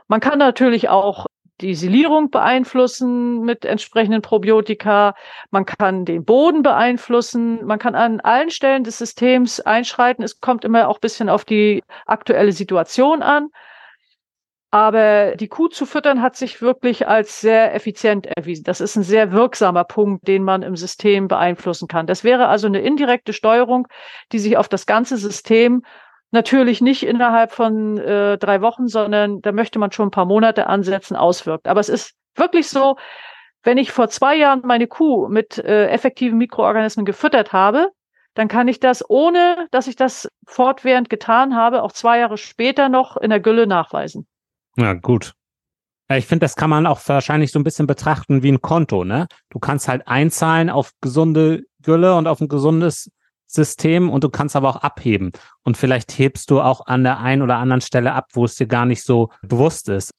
Man 0.09 0.21
kann 0.21 0.39
natürlich 0.39 0.89
auch 0.89 1.27
die 1.61 1.75
Silierung 1.75 2.31
beeinflussen 2.31 3.43
mit 3.43 3.65
entsprechenden 3.65 4.23
Probiotika. 4.23 5.15
Man 5.51 5.67
kann 5.67 6.05
den 6.05 6.25
Boden 6.25 6.63
beeinflussen. 6.63 7.65
Man 7.65 7.79
kann 7.79 7.95
an 7.95 8.21
allen 8.21 8.51
Stellen 8.51 8.85
des 8.85 8.99
Systems 8.99 9.61
einschreiten. 9.61 10.25
Es 10.25 10.41
kommt 10.41 10.65
immer 10.65 10.89
auch 10.89 10.97
ein 10.97 11.03
bisschen 11.03 11.29
auf 11.29 11.45
die 11.45 11.83
aktuelle 12.07 12.53
Situation 12.53 13.23
an. 13.23 13.49
Aber 14.73 15.35
die 15.35 15.49
Kuh 15.49 15.67
zu 15.67 15.85
füttern 15.85 16.23
hat 16.23 16.37
sich 16.37 16.63
wirklich 16.63 17.09
als 17.09 17.41
sehr 17.41 17.75
effizient 17.75 18.27
erwiesen. 18.27 18.63
Das 18.63 18.81
ist 18.81 18.95
ein 18.95 19.03
sehr 19.03 19.33
wirksamer 19.33 19.83
Punkt, 19.83 20.29
den 20.29 20.45
man 20.45 20.63
im 20.63 20.77
System 20.77 21.27
beeinflussen 21.27 21.89
kann. 21.89 22.07
Das 22.07 22.23
wäre 22.23 22.47
also 22.47 22.69
eine 22.69 22.81
indirekte 22.81 23.33
Steuerung, 23.33 23.89
die 24.31 24.39
sich 24.39 24.57
auf 24.57 24.69
das 24.69 24.87
ganze 24.87 25.17
System 25.17 25.83
natürlich 26.31 26.81
nicht 26.81 27.03
innerhalb 27.03 27.53
von 27.53 27.99
äh, 27.99 28.39
drei 28.39 28.61
Wochen, 28.61 28.89
sondern 28.89 29.41
da 29.41 29.53
möchte 29.53 29.79
man 29.79 29.93
schon 29.93 30.09
ein 30.09 30.13
paar 30.13 30.27
Monate 30.27 30.67
ansetzen, 30.67 31.17
auswirkt. 31.17 31.67
Aber 31.67 31.81
es 31.81 31.89
ist 31.89 32.15
wirklich 32.37 32.69
so, 32.69 32.97
wenn 33.63 33.79
ich 33.79 33.93
vor 33.93 34.09
zwei 34.09 34.37
Jahren 34.37 34.63
meine 34.65 34.87
Kuh 34.87 35.29
mit 35.29 35.59
äh, 35.59 35.89
effektiven 35.89 36.39
Mikroorganismen 36.39 37.05
gefüttert 37.05 37.53
habe, 37.53 37.91
dann 38.35 38.49
kann 38.49 38.69
ich 38.69 38.81
das, 38.81 39.09
ohne 39.09 39.67
dass 39.71 39.87
ich 39.87 39.97
das 39.97 40.29
fortwährend 40.47 41.11
getan 41.11 41.57
habe, 41.57 41.83
auch 41.83 41.93
zwei 41.93 42.21
Jahre 42.21 42.39
später 42.39 42.89
noch 42.89 43.17
in 43.17 43.31
der 43.31 43.41
Gülle 43.41 43.67
nachweisen. 43.67 44.27
Ja, 44.77 44.95
gut. 44.95 45.35
Ich 46.13 46.27
finde, 46.27 46.45
das 46.45 46.57
kann 46.57 46.71
man 46.71 46.87
auch 46.87 47.01
wahrscheinlich 47.07 47.53
so 47.53 47.59
ein 47.59 47.65
bisschen 47.65 47.87
betrachten 47.87 48.43
wie 48.43 48.51
ein 48.51 48.61
Konto, 48.61 49.05
ne? 49.05 49.29
Du 49.51 49.61
kannst 49.61 49.87
halt 49.87 50.09
einzahlen 50.09 50.69
auf 50.69 50.93
gesunde 51.01 51.63
Gülle 51.83 52.17
und 52.17 52.27
auf 52.27 52.41
ein 52.41 52.49
gesundes 52.49 53.11
System 53.53 54.11
und 54.11 54.25
du 54.25 54.29
kannst 54.29 54.57
aber 54.57 54.69
auch 54.69 54.77
abheben. 54.77 55.33
Und 55.63 55.77
vielleicht 55.77 56.17
hebst 56.19 56.51
du 56.51 56.61
auch 56.61 56.87
an 56.87 57.03
der 57.03 57.21
einen 57.21 57.43
oder 57.43 57.57
anderen 57.57 57.81
Stelle 57.81 58.13
ab, 58.13 58.29
wo 58.33 58.45
es 58.45 58.55
dir 58.55 58.67
gar 58.67 58.87
nicht 58.87 59.03
so 59.03 59.31
bewusst 59.43 59.89
ist. 59.89 60.13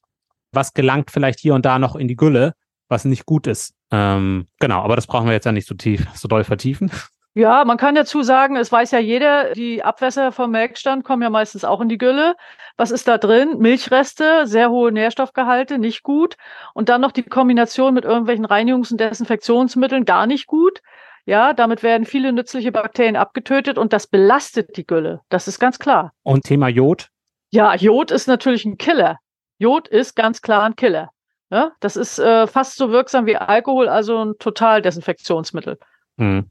Was 0.52 0.74
gelangt 0.74 1.10
vielleicht 1.10 1.40
hier 1.40 1.54
und 1.54 1.64
da 1.64 1.78
noch 1.78 1.96
in 1.96 2.08
die 2.08 2.16
Gülle, 2.16 2.54
was 2.88 3.04
nicht 3.04 3.24
gut 3.24 3.46
ist. 3.46 3.74
Ähm, 3.90 4.48
genau, 4.60 4.82
aber 4.82 4.96
das 4.96 5.06
brauchen 5.06 5.26
wir 5.26 5.32
jetzt 5.32 5.46
ja 5.46 5.52
nicht 5.52 5.68
so 5.68 5.74
tief, 5.74 6.06
so 6.14 6.28
doll 6.28 6.44
vertiefen. 6.44 6.90
Ja, 7.34 7.64
man 7.64 7.78
kann 7.78 7.94
dazu 7.94 8.22
sagen, 8.22 8.56
es 8.56 8.70
weiß 8.70 8.90
ja 8.90 8.98
jeder, 8.98 9.54
die 9.54 9.82
Abwässer 9.82 10.32
vom 10.32 10.50
Melkstand 10.50 11.02
kommen 11.02 11.22
ja 11.22 11.30
meistens 11.30 11.64
auch 11.64 11.80
in 11.80 11.88
die 11.88 11.96
Gülle. 11.96 12.36
Was 12.76 12.90
ist 12.90 13.08
da 13.08 13.16
drin? 13.16 13.56
Milchreste, 13.58 14.46
sehr 14.46 14.68
hohe 14.68 14.92
Nährstoffgehalte, 14.92 15.78
nicht 15.78 16.02
gut. 16.02 16.36
Und 16.74 16.90
dann 16.90 17.00
noch 17.00 17.10
die 17.12 17.22
Kombination 17.22 17.94
mit 17.94 18.04
irgendwelchen 18.04 18.44
Reinigungs- 18.44 18.92
und 18.92 19.00
Desinfektionsmitteln, 19.00 20.04
gar 20.04 20.26
nicht 20.26 20.46
gut. 20.46 20.82
Ja, 21.24 21.52
damit 21.52 21.82
werden 21.82 22.04
viele 22.04 22.32
nützliche 22.32 22.72
Bakterien 22.72 23.16
abgetötet 23.16 23.78
und 23.78 23.92
das 23.92 24.06
belastet 24.06 24.76
die 24.76 24.86
Gülle. 24.86 25.20
Das 25.28 25.46
ist 25.46 25.60
ganz 25.60 25.78
klar. 25.78 26.12
Und 26.22 26.44
Thema 26.44 26.68
Jod? 26.68 27.08
Ja, 27.50 27.74
Jod 27.74 28.10
ist 28.10 28.26
natürlich 28.26 28.64
ein 28.64 28.76
Killer. 28.76 29.18
Jod 29.58 29.86
ist 29.86 30.16
ganz 30.16 30.42
klar 30.42 30.64
ein 30.64 30.74
Killer. 30.74 31.10
Ja, 31.50 31.72
das 31.80 31.96
ist 31.96 32.18
äh, 32.18 32.46
fast 32.46 32.76
so 32.76 32.90
wirksam 32.90 33.26
wie 33.26 33.36
Alkohol, 33.36 33.88
also 33.88 34.24
ein 34.24 34.34
Totaldesinfektionsmittel. 34.38 35.78
Hm. 36.18 36.50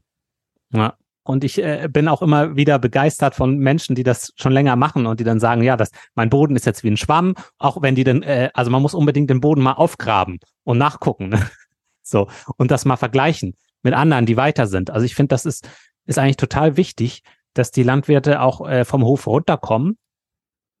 Ja. 0.72 0.94
Und 1.24 1.44
ich 1.44 1.62
äh, 1.62 1.88
bin 1.90 2.08
auch 2.08 2.22
immer 2.22 2.56
wieder 2.56 2.78
begeistert 2.78 3.34
von 3.34 3.58
Menschen, 3.58 3.94
die 3.94 4.02
das 4.02 4.32
schon 4.36 4.52
länger 4.52 4.74
machen 4.74 5.06
und 5.06 5.20
die 5.20 5.24
dann 5.24 5.38
sagen, 5.38 5.62
ja, 5.62 5.76
das, 5.76 5.90
mein 6.14 6.30
Boden 6.30 6.56
ist 6.56 6.66
jetzt 6.66 6.82
wie 6.82 6.90
ein 6.90 6.96
Schwamm, 6.96 7.34
auch 7.58 7.82
wenn 7.82 7.94
die 7.94 8.04
dann, 8.04 8.22
äh, 8.22 8.50
also 8.54 8.70
man 8.70 8.82
muss 8.82 8.94
unbedingt 8.94 9.30
den 9.30 9.40
Boden 9.40 9.60
mal 9.60 9.74
aufgraben 9.74 10.38
und 10.64 10.78
nachgucken. 10.78 11.28
Ne? 11.28 11.50
So, 12.04 12.26
und 12.56 12.72
das 12.72 12.84
mal 12.84 12.96
vergleichen 12.96 13.54
mit 13.82 13.94
anderen, 13.94 14.26
die 14.26 14.36
weiter 14.36 14.66
sind. 14.66 14.90
Also 14.90 15.04
ich 15.04 15.14
finde, 15.14 15.28
das 15.28 15.46
ist, 15.46 15.68
ist 16.06 16.18
eigentlich 16.18 16.36
total 16.36 16.76
wichtig, 16.76 17.22
dass 17.54 17.70
die 17.70 17.82
Landwirte 17.82 18.40
auch 18.40 18.66
äh, 18.68 18.84
vom 18.84 19.04
Hof 19.04 19.26
runterkommen 19.26 19.98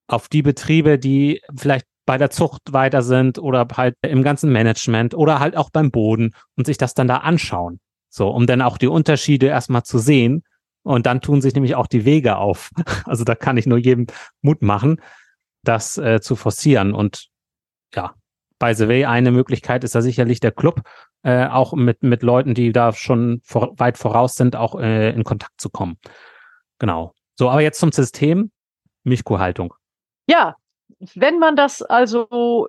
auf 0.06 0.28
die 0.28 0.42
Betriebe, 0.42 0.98
die 0.98 1.40
vielleicht 1.56 1.86
bei 2.04 2.18
der 2.18 2.30
Zucht 2.30 2.72
weiter 2.72 3.02
sind 3.02 3.38
oder 3.38 3.66
halt 3.76 3.96
im 4.02 4.22
ganzen 4.22 4.50
Management 4.50 5.14
oder 5.14 5.40
halt 5.40 5.56
auch 5.56 5.70
beim 5.70 5.90
Boden 5.90 6.34
und 6.56 6.66
sich 6.66 6.76
das 6.76 6.94
dann 6.94 7.08
da 7.08 7.18
anschauen. 7.18 7.80
So, 8.08 8.28
um 8.28 8.46
dann 8.46 8.60
auch 8.60 8.76
die 8.76 8.88
Unterschiede 8.88 9.46
erstmal 9.46 9.84
zu 9.84 9.98
sehen. 9.98 10.42
Und 10.84 11.06
dann 11.06 11.20
tun 11.20 11.40
sich 11.40 11.54
nämlich 11.54 11.76
auch 11.76 11.86
die 11.86 12.04
Wege 12.04 12.36
auf. 12.36 12.70
Also 13.04 13.24
da 13.24 13.34
kann 13.34 13.56
ich 13.56 13.66
nur 13.66 13.78
jedem 13.78 14.06
Mut 14.40 14.62
machen, 14.62 15.00
das 15.64 15.96
äh, 15.96 16.20
zu 16.20 16.34
forcieren. 16.34 16.92
Und 16.92 17.28
ja, 17.94 18.14
by 18.62 18.74
the 18.74 18.86
way, 18.86 19.04
eine 19.04 19.32
Möglichkeit 19.32 19.82
ist 19.82 19.96
da 19.96 20.02
sicherlich 20.02 20.38
der 20.38 20.52
Club, 20.52 20.82
äh, 21.24 21.46
auch 21.48 21.72
mit, 21.72 22.04
mit 22.04 22.22
Leuten, 22.22 22.54
die 22.54 22.70
da 22.70 22.92
schon 22.92 23.40
vor, 23.42 23.72
weit 23.76 23.98
voraus 23.98 24.36
sind, 24.36 24.54
auch 24.54 24.78
äh, 24.78 25.10
in 25.10 25.24
Kontakt 25.24 25.60
zu 25.60 25.68
kommen. 25.68 25.98
Genau. 26.78 27.12
So, 27.34 27.50
aber 27.50 27.60
jetzt 27.60 27.80
zum 27.80 27.90
System 27.90 28.52
Milchkuhhaltung. 29.02 29.74
Ja, 30.28 30.54
wenn 31.16 31.40
man 31.40 31.56
das 31.56 31.82
also, 31.82 32.68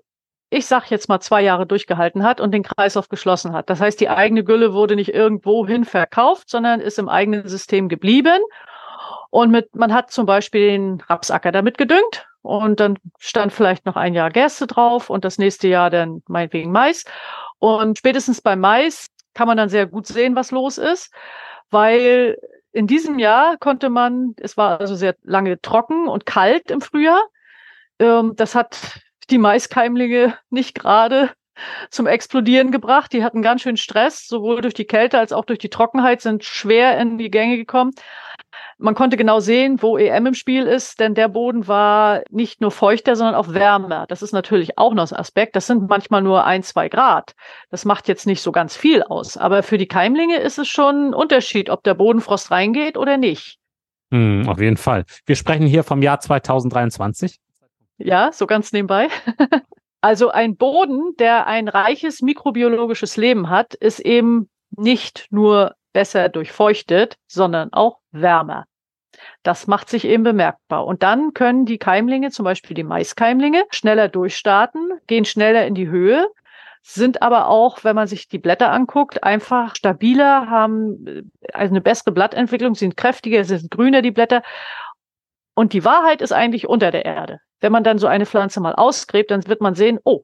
ich 0.50 0.66
sag 0.66 0.90
jetzt 0.90 1.10
mal 1.10 1.20
zwei 1.20 1.44
Jahre 1.44 1.68
durchgehalten 1.68 2.24
hat 2.24 2.42
und 2.42 2.52
den 2.54 2.64
Kreislauf 2.64 3.08
geschlossen 3.08 3.54
hat. 3.54 3.70
Das 3.70 3.80
heißt, 3.80 4.02
die 4.02 4.10
eigene 4.10 4.44
Gülle 4.44 4.74
wurde 4.74 4.96
nicht 4.96 5.14
irgendwohin 5.14 5.86
verkauft, 5.86 6.50
sondern 6.50 6.82
ist 6.82 6.98
im 6.98 7.08
eigenen 7.08 7.48
System 7.48 7.88
geblieben. 7.88 8.42
Und 9.30 9.52
mit, 9.52 9.76
man 9.76 9.94
hat 9.94 10.10
zum 10.10 10.26
Beispiel 10.26 10.70
den 10.72 11.02
Rapsacker 11.02 11.52
damit 11.52 11.78
gedüngt 11.78 12.28
und 12.44 12.80
dann 12.80 13.00
stand 13.18 13.52
vielleicht 13.52 13.86
noch 13.86 13.96
ein 13.96 14.14
Jahr 14.14 14.30
Gerste 14.30 14.68
drauf 14.68 15.10
und 15.10 15.26
das 15.26 15.40
nächste 15.40 15.68
Jahr 15.68 15.90
dann 15.90 16.22
meinetwegen 16.28 16.72
Mais. 16.72 17.06
Und 17.58 17.98
spätestens 17.98 18.42
beim 18.42 18.60
Mais 18.60 19.08
kann 19.34 19.48
man 19.48 19.58
dann 19.58 19.70
sehr 19.70 19.88
gut 19.88 20.06
sehen, 20.06 20.36
was 20.36 20.52
los 20.52 20.78
ist, 20.78 21.12
weil 21.72 22.38
in 22.74 22.86
diesem 22.86 23.18
Jahr 23.18 23.58
konnte 23.58 23.90
man, 23.90 24.36
es 24.38 24.58
war 24.58 24.80
also 24.80 24.96
sehr 24.96 25.16
lange 25.24 25.60
trocken 25.62 26.08
und 26.08 26.26
kalt 26.26 26.70
im 26.70 26.82
Frühjahr. 26.82 27.22
Ähm, 28.00 28.34
das 28.36 28.56
hat 28.56 29.00
die 29.30 29.38
Maiskeimlinge 29.38 30.38
nicht 30.50 30.76
gerade 30.76 31.32
zum 31.90 32.08
Explodieren 32.08 32.72
gebracht. 32.72 33.14
Die 33.14 33.24
hatten 33.24 33.42
ganz 33.42 33.62
schön 33.62 33.78
Stress, 33.78 34.28
sowohl 34.28 34.62
durch 34.62 34.74
die 34.74 34.86
Kälte 34.86 35.20
als 35.20 35.32
auch 35.32 35.46
durch 35.46 35.60
die 35.60 35.70
Trockenheit, 35.70 36.22
sind 36.22 36.44
schwer 36.44 36.98
in 36.98 37.18
die 37.18 37.32
Gänge 37.32 37.58
gekommen. 37.58 37.92
Man 38.78 38.96
konnte 38.96 39.18
genau 39.18 39.40
sehen, 39.40 39.82
wo 39.82 39.98
EM 39.98 40.28
im 40.28 40.34
Spiel 40.34 40.66
ist, 40.66 41.00
denn 41.00 41.14
der 41.14 41.28
Boden 41.28 41.68
war 41.68 42.22
nicht 42.30 42.62
nur 42.62 42.72
feuchter, 42.72 43.16
sondern 43.16 43.36
auch 43.36 43.54
wärmer. 43.54 44.06
Das 44.08 44.22
ist 44.22 44.34
natürlich 44.34 44.78
auch 44.78 44.94
noch 44.94 45.12
ein 45.12 45.18
Aspekt. 45.18 45.56
Das 45.56 45.68
sind 45.68 45.90
manchmal 45.90 46.22
nur 46.22 46.46
ein, 46.46 46.64
zwei 46.64 46.90
Grad. 46.90 47.34
Das 47.70 47.86
macht 47.86 48.08
jetzt 48.08 48.26
nicht 48.26 48.42
so 48.42 48.52
ganz 48.52 48.76
viel 48.76 49.04
aus. 49.04 49.38
Aber 49.38 49.64
für 49.64 49.78
die 49.78 49.88
Keimlinge 49.88 50.38
ist 50.38 50.58
es 50.58 50.68
schon 50.68 51.10
ein 51.10 51.14
Unterschied, 51.14 51.70
ob 51.70 51.84
der 51.84 51.94
Bodenfrost 51.94 52.52
reingeht 52.52 52.98
oder 52.98 53.18
nicht. 53.18 53.58
Hm, 54.12 54.48
auf 54.48 54.60
jeden 54.60 54.78
Fall. 54.78 55.06
Wir 55.26 55.36
sprechen 55.36 55.66
hier 55.66 55.84
vom 55.84 56.02
Jahr 56.02 56.20
2023. 56.20 57.40
Ja, 57.98 58.32
so 58.32 58.48
ganz 58.48 58.72
nebenbei. 58.72 59.08
Also 60.04 60.32
ein 60.32 60.58
Boden, 60.58 61.16
der 61.18 61.48
ein 61.48 61.70
reiches 61.70 62.22
mikrobiologisches 62.22 63.16
Leben 63.16 63.50
hat, 63.50 63.74
ist 63.74 64.02
eben 64.02 64.50
nicht 64.72 65.28
nur 65.30 65.76
besser 65.94 66.30
durchfeuchtet, 66.30 67.16
sondern 67.28 67.72
auch 67.72 68.00
wärmer. 68.12 68.66
Das 69.44 69.68
macht 69.68 69.90
sich 69.90 70.06
eben 70.06 70.24
bemerkbar. 70.24 70.86
Und 70.86 71.04
dann 71.04 71.34
können 71.34 71.66
die 71.66 71.78
Keimlinge, 71.78 72.32
zum 72.32 72.46
Beispiel 72.46 72.76
die 72.76 72.84
Maiskeimlinge, 72.84 73.64
schneller 73.70 74.10
durchstarten, 74.10 75.00
gehen 75.08 75.26
schneller 75.26 75.66
in 75.66 75.76
die 75.76 75.88
Höhe, 75.88 76.28
sind 76.82 77.22
aber 77.22 77.48
auch, 77.48 77.84
wenn 77.84 77.96
man 77.96 78.08
sich 78.08 78.28
die 78.28 78.40
Blätter 78.40 78.72
anguckt, 78.72 79.24
einfach 79.24 79.76
stabiler, 79.76 80.50
haben 80.50 81.32
also 81.54 81.72
eine 81.72 81.82
bessere 81.82 82.12
Blattentwicklung, 82.12 82.76
sind 82.76 82.98
kräftiger, 82.98 83.46
sind 83.46 83.72
grüner 83.72 84.02
die 84.02 84.12
Blätter. 84.12 84.44
Und 85.56 85.72
die 85.74 85.86
Wahrheit 85.86 86.22
ist 86.22 86.34
eigentlich 86.34 86.68
unter 86.68 86.92
der 86.92 87.06
Erde. 87.06 87.40
Wenn 87.62 87.72
man 87.72 87.86
dann 87.86 88.00
so 88.00 88.08
eine 88.08 88.26
Pflanze 88.26 88.60
mal 88.60 88.76
ausgräbt, 88.76 89.32
dann 89.32 89.48
wird 89.48 89.62
man 89.62 89.76
sehen, 89.76 90.00
oh, 90.04 90.24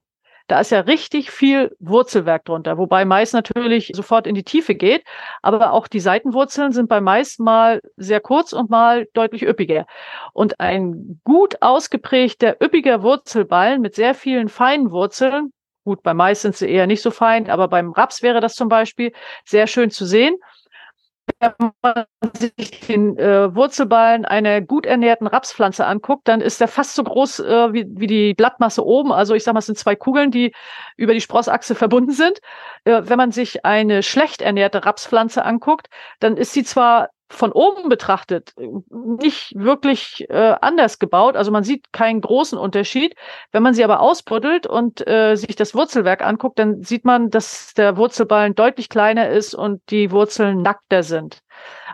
da 0.50 0.60
ist 0.60 0.72
ja 0.72 0.82
richtig 0.82 1.32
viel 1.32 1.76
Wurzelwerk 1.80 2.46
drunter, 2.46 2.78
wobei 2.78 3.06
Mais 3.06 3.34
natürlich 3.34 3.92
sofort 3.94 4.28
in 4.28 4.36
die 4.36 4.44
Tiefe 4.44 4.76
geht, 4.76 5.04
aber 5.42 5.74
auch 5.74 5.88
die 5.88 6.00
Seitenwurzeln 6.00 6.72
sind 6.72 6.90
bei 6.90 7.02
Mais 7.02 7.40
mal 7.40 7.82
sehr 7.98 8.20
kurz 8.20 8.52
und 8.52 8.70
mal 8.70 9.08
deutlich 9.14 9.44
üppiger. 9.44 9.86
Und 10.34 10.60
ein 10.60 11.22
gut 11.24 11.62
ausgeprägter, 11.62 12.58
üppiger 12.62 13.04
Wurzelballen 13.04 13.82
mit 13.82 13.96
sehr 13.96 14.16
vielen 14.16 14.50
feinen 14.50 14.92
Wurzeln, 14.92 15.54
gut, 15.84 16.04
bei 16.04 16.14
Mais 16.14 16.42
sind 16.42 16.56
sie 16.56 16.70
eher 16.70 16.88
nicht 16.88 17.02
so 17.02 17.12
fein, 17.12 17.50
aber 17.50 17.68
beim 17.68 17.92
Raps 17.92 18.22
wäre 18.22 18.42
das 18.42 18.56
zum 18.56 18.70
Beispiel 18.70 19.12
sehr 19.46 19.68
schön 19.68 19.92
zu 19.92 20.06
sehen 20.06 20.36
wenn 21.40 21.72
man 21.82 22.06
sich 22.34 22.82
den 22.82 23.18
äh, 23.18 23.54
Wurzelballen 23.56 24.26
einer 24.26 24.62
gut 24.62 24.86
ernährten 24.86 25.28
Rapspflanze 25.28 25.86
anguckt, 25.86 26.28
dann 26.28 26.42
ist 26.42 26.60
der 26.62 26.68
fast 26.68 26.96
so 26.96 27.04
groß 27.04 27.40
äh, 27.40 27.74
wie, 27.74 27.86
wie 27.90 28.08
die 28.08 28.34
Blattmasse 28.34 28.86
oben. 28.86 29.12
Also 29.12 29.36
ich 29.36 29.44
sage 29.44 29.54
mal, 29.54 29.60
es 29.60 29.66
sind 29.66 29.78
zwei 29.78 29.96
Kugeln, 29.96 30.32
die 30.32 30.54
über 30.98 31.14
die 31.14 31.22
Sprossachse 31.22 31.76
verbunden 31.76 32.12
sind. 32.12 32.40
Äh, 32.84 33.04
wenn 33.06 33.18
man 33.18 33.32
sich 33.32 33.66
eine 33.66 34.04
schlecht 34.04 34.42
ernährte 34.42 34.86
Rapspflanze 34.86 35.44
anguckt, 35.46 35.88
dann 36.20 36.38
ist 36.38 36.54
sie 36.54 36.64
zwar 36.64 37.10
von 37.30 37.52
oben 37.52 37.90
betrachtet 37.90 38.54
nicht 38.90 39.54
wirklich 39.56 40.26
äh, 40.30 40.56
anders 40.62 41.00
gebaut. 41.00 41.36
Also 41.36 41.52
man 41.52 41.64
sieht 41.64 41.94
keinen 41.94 42.22
großen 42.22 42.58
Unterschied. 42.58 43.16
Wenn 43.52 43.64
man 43.64 43.74
sie 43.74 43.84
aber 43.84 44.00
ausbuddelt 44.02 44.66
und 44.66 45.08
äh, 45.08 45.36
sich 45.36 45.56
das 45.56 45.76
Wurzelwerk 45.76 46.26
anguckt, 46.26 46.58
dann 46.60 46.84
sieht 46.84 47.06
man, 47.06 47.30
dass 47.30 47.74
der 47.76 47.98
Wurzelballen 47.98 48.56
deutlich 48.56 48.90
kleiner 48.90 49.30
ist 49.30 49.54
und 49.54 49.82
die 49.92 50.12
Wurzeln 50.12 50.62
nackter 50.62 51.04
sind. 51.04 51.42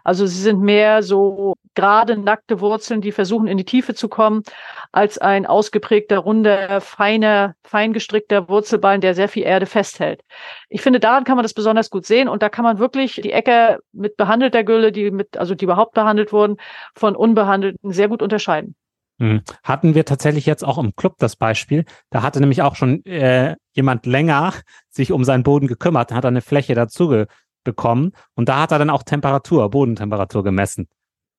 Also 0.05 0.27
sie 0.27 0.39
sind 0.39 0.61
mehr 0.61 1.01
so 1.01 1.55
gerade 1.73 2.15
nackte 2.15 2.61
Wurzeln, 2.61 3.01
die 3.01 3.11
versuchen 3.11 3.47
in 3.47 3.57
die 3.57 3.65
Tiefe 3.65 3.95
zu 3.95 4.07
kommen, 4.07 4.43
als 4.91 5.17
ein 5.17 5.47
ausgeprägter, 5.47 6.19
runder, 6.19 6.79
feiner, 6.79 7.55
feingestrickter 7.63 8.47
Wurzelballen, 8.47 9.01
der 9.01 9.15
sehr 9.15 9.27
viel 9.27 9.43
Erde 9.43 9.65
festhält. 9.65 10.21
Ich 10.69 10.81
finde, 10.81 10.99
daran 10.99 11.23
kann 11.23 11.37
man 11.37 11.43
das 11.43 11.55
besonders 11.55 11.89
gut 11.89 12.05
sehen 12.05 12.29
und 12.29 12.43
da 12.43 12.49
kann 12.49 12.63
man 12.63 12.77
wirklich 12.77 13.15
die 13.15 13.31
Äcker 13.31 13.79
mit 13.93 14.15
behandelter 14.15 14.63
Gülle, 14.63 14.91
die 14.91 15.09
mit, 15.09 15.37
also 15.37 15.55
die 15.55 15.65
überhaupt 15.65 15.95
behandelt 15.95 16.31
wurden, 16.31 16.57
von 16.95 17.15
unbehandelten 17.15 17.91
sehr 17.91 18.07
gut 18.07 18.21
unterscheiden. 18.21 18.75
Hm. 19.19 19.41
Hatten 19.63 19.95
wir 19.95 20.05
tatsächlich 20.05 20.45
jetzt 20.45 20.63
auch 20.63 20.77
im 20.77 20.93
Club 20.95 21.15
das 21.19 21.35
Beispiel. 21.35 21.85
Da 22.09 22.21
hatte 22.21 22.41
nämlich 22.41 22.61
auch 22.61 22.75
schon 22.75 23.03
äh, 23.05 23.55
jemand 23.73 24.05
länger 24.05 24.53
sich 24.89 25.11
um 25.11 25.23
seinen 25.23 25.43
Boden 25.43 25.67
gekümmert, 25.67 26.11
hat 26.11 26.25
eine 26.25 26.41
Fläche 26.41 26.75
dazu 26.75 27.25
bekommen 27.65 28.13
und 28.35 28.47
da 28.47 28.61
hat 28.61 28.71
er 28.71 28.79
dann 28.79 28.89
auch 28.89 29.03
Temperatur, 29.03 29.69
Bodentemperatur 29.69 30.43
gemessen. 30.43 30.87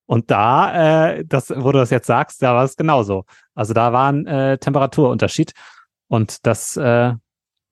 Und 0.04 0.30
da, 0.30 1.14
äh, 1.14 1.24
das, 1.24 1.50
wo 1.50 1.72
du 1.72 1.78
das 1.78 1.90
jetzt 1.90 2.06
sagst, 2.06 2.42
da 2.42 2.54
war 2.54 2.64
es 2.64 2.76
genauso. 2.76 3.24
Also 3.54 3.72
da 3.72 3.92
war 3.92 4.12
ein 4.12 4.26
äh, 4.26 4.58
Temperaturunterschied 4.58 5.52
und 6.08 6.46
das 6.46 6.76
äh, 6.76 7.14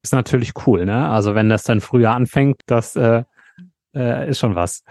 ist 0.02 0.12
natürlich 0.12 0.52
cool, 0.66 0.84
ne? 0.84 1.08
Also 1.08 1.34
wenn 1.34 1.48
das 1.48 1.62
dann 1.62 1.80
früher 1.80 2.10
anfängt, 2.12 2.60
das 2.66 2.96
äh, 2.96 3.24
äh, 3.94 4.28
ist 4.28 4.38
schon 4.38 4.54
was. 4.54 4.82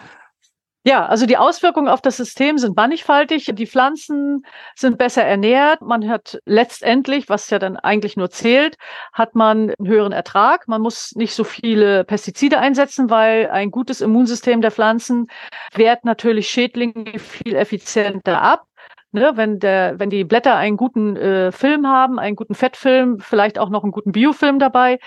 Ja, 0.85 1.05
also 1.05 1.25
die 1.25 1.37
Auswirkungen 1.37 1.87
auf 1.87 2.01
das 2.01 2.17
System 2.17 2.57
sind 2.57 2.75
mannigfaltig. 2.75 3.49
Die 3.53 3.67
Pflanzen 3.67 4.45
sind 4.75 4.97
besser 4.97 5.23
ernährt. 5.23 5.81
Man 5.81 6.09
hat 6.09 6.41
letztendlich, 6.43 7.29
was 7.29 7.49
ja 7.49 7.57
dann 7.57 7.77
eigentlich 7.77 8.17
nur 8.17 8.29
zählt, 8.29 8.75
hat 9.13 9.33
man 9.33 9.73
einen 9.79 9.87
höheren 9.87 10.11
Ertrag. 10.11 10.67
Man 10.67 10.81
muss 10.81 11.13
nicht 11.15 11.35
so 11.35 11.45
viele 11.45 12.03
Pestizide 12.03 12.59
einsetzen, 12.59 13.09
weil 13.09 13.49
ein 13.49 13.71
gutes 13.71 14.01
Immunsystem 14.01 14.59
der 14.59 14.71
Pflanzen 14.71 15.27
wehrt 15.73 16.03
natürlich 16.03 16.49
Schädlinge 16.49 17.17
viel 17.17 17.55
effizienter 17.55 18.41
ab. 18.41 18.65
Ne, 19.15 19.33
wenn 19.35 19.59
der, 19.59 19.99
wenn 19.99 20.09
die 20.09 20.23
Blätter 20.23 20.55
einen 20.55 20.75
guten 20.75 21.15
äh, 21.15 21.51
Film 21.51 21.87
haben, 21.87 22.17
einen 22.17 22.35
guten 22.35 22.55
Fettfilm, 22.55 23.19
vielleicht 23.19 23.59
auch 23.59 23.69
noch 23.69 23.83
einen 23.83 23.91
guten 23.91 24.11
Biofilm 24.11 24.57
dabei, 24.57 24.97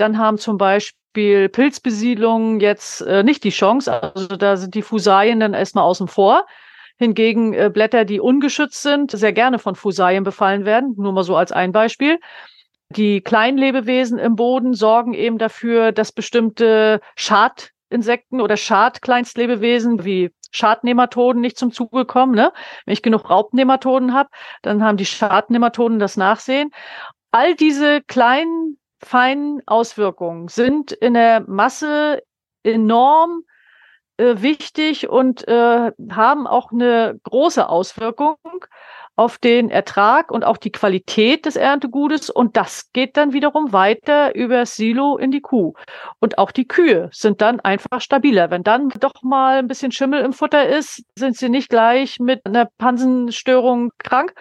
dann 0.00 0.18
haben 0.18 0.38
zum 0.38 0.58
Beispiel 0.58 1.00
Beispiel 1.12 1.48
Pilzbesiedlung 1.48 2.60
jetzt 2.60 3.00
äh, 3.00 3.24
nicht 3.24 3.42
die 3.42 3.50
Chance. 3.50 3.92
Also 3.92 4.28
da 4.28 4.56
sind 4.56 4.74
die 4.74 4.82
Fusalien 4.82 5.40
dann 5.40 5.54
erstmal 5.54 5.82
außen 5.84 6.06
vor. 6.06 6.46
Hingegen 6.98 7.52
äh, 7.52 7.68
Blätter, 7.72 8.04
die 8.04 8.20
ungeschützt 8.20 8.82
sind, 8.82 9.10
sehr 9.10 9.32
gerne 9.32 9.58
von 9.58 9.74
Fusalien 9.74 10.22
befallen 10.22 10.64
werden. 10.64 10.94
Nur 10.96 11.12
mal 11.12 11.24
so 11.24 11.36
als 11.36 11.50
ein 11.50 11.72
Beispiel. 11.72 12.20
Die 12.90 13.22
Kleinlebewesen 13.22 14.20
im 14.20 14.36
Boden 14.36 14.72
sorgen 14.72 15.14
eben 15.14 15.38
dafür, 15.38 15.90
dass 15.90 16.12
bestimmte 16.12 17.00
Schadinsekten 17.16 18.40
oder 18.40 18.56
Schadkleinstlebewesen 18.56 20.04
wie 20.04 20.30
Schadnematoden 20.52 21.40
nicht 21.40 21.58
zum 21.58 21.72
Zuge 21.72 22.04
kommen. 22.04 22.36
Ne? 22.36 22.52
Wenn 22.84 22.92
ich 22.92 23.02
genug 23.02 23.28
Raubnematoden 23.28 24.14
habe, 24.14 24.28
dann 24.62 24.84
haben 24.84 24.96
die 24.96 25.06
Schadnematoden 25.06 25.98
das 25.98 26.16
Nachsehen. 26.16 26.70
All 27.32 27.56
diese 27.56 28.00
kleinen 28.02 28.79
feinen 29.02 29.62
Auswirkungen 29.66 30.48
sind 30.48 30.92
in 30.92 31.14
der 31.14 31.40
Masse 31.40 32.22
enorm 32.62 33.42
äh, 34.18 34.42
wichtig 34.42 35.08
und 35.08 35.48
äh, 35.48 35.92
haben 36.10 36.46
auch 36.46 36.72
eine 36.72 37.18
große 37.22 37.68
Auswirkung 37.68 38.36
auf 39.20 39.36
den 39.36 39.68
Ertrag 39.68 40.30
und 40.30 40.46
auch 40.46 40.56
die 40.56 40.72
Qualität 40.72 41.44
des 41.44 41.54
Erntegutes. 41.54 42.30
Und 42.30 42.56
das 42.56 42.90
geht 42.94 43.18
dann 43.18 43.34
wiederum 43.34 43.70
weiter 43.70 44.34
über 44.34 44.64
Silo 44.64 45.18
in 45.18 45.30
die 45.30 45.42
Kuh. 45.42 45.74
Und 46.20 46.38
auch 46.38 46.50
die 46.50 46.66
Kühe 46.66 47.10
sind 47.12 47.42
dann 47.42 47.60
einfach 47.60 48.00
stabiler. 48.00 48.50
Wenn 48.50 48.62
dann 48.62 48.88
doch 48.98 49.22
mal 49.22 49.58
ein 49.58 49.68
bisschen 49.68 49.92
Schimmel 49.92 50.24
im 50.24 50.32
Futter 50.32 50.66
ist, 50.66 51.04
sind 51.16 51.36
sie 51.36 51.50
nicht 51.50 51.68
gleich 51.68 52.18
mit 52.18 52.46
einer 52.46 52.64
Pansenstörung 52.78 53.90
krank, 53.98 54.32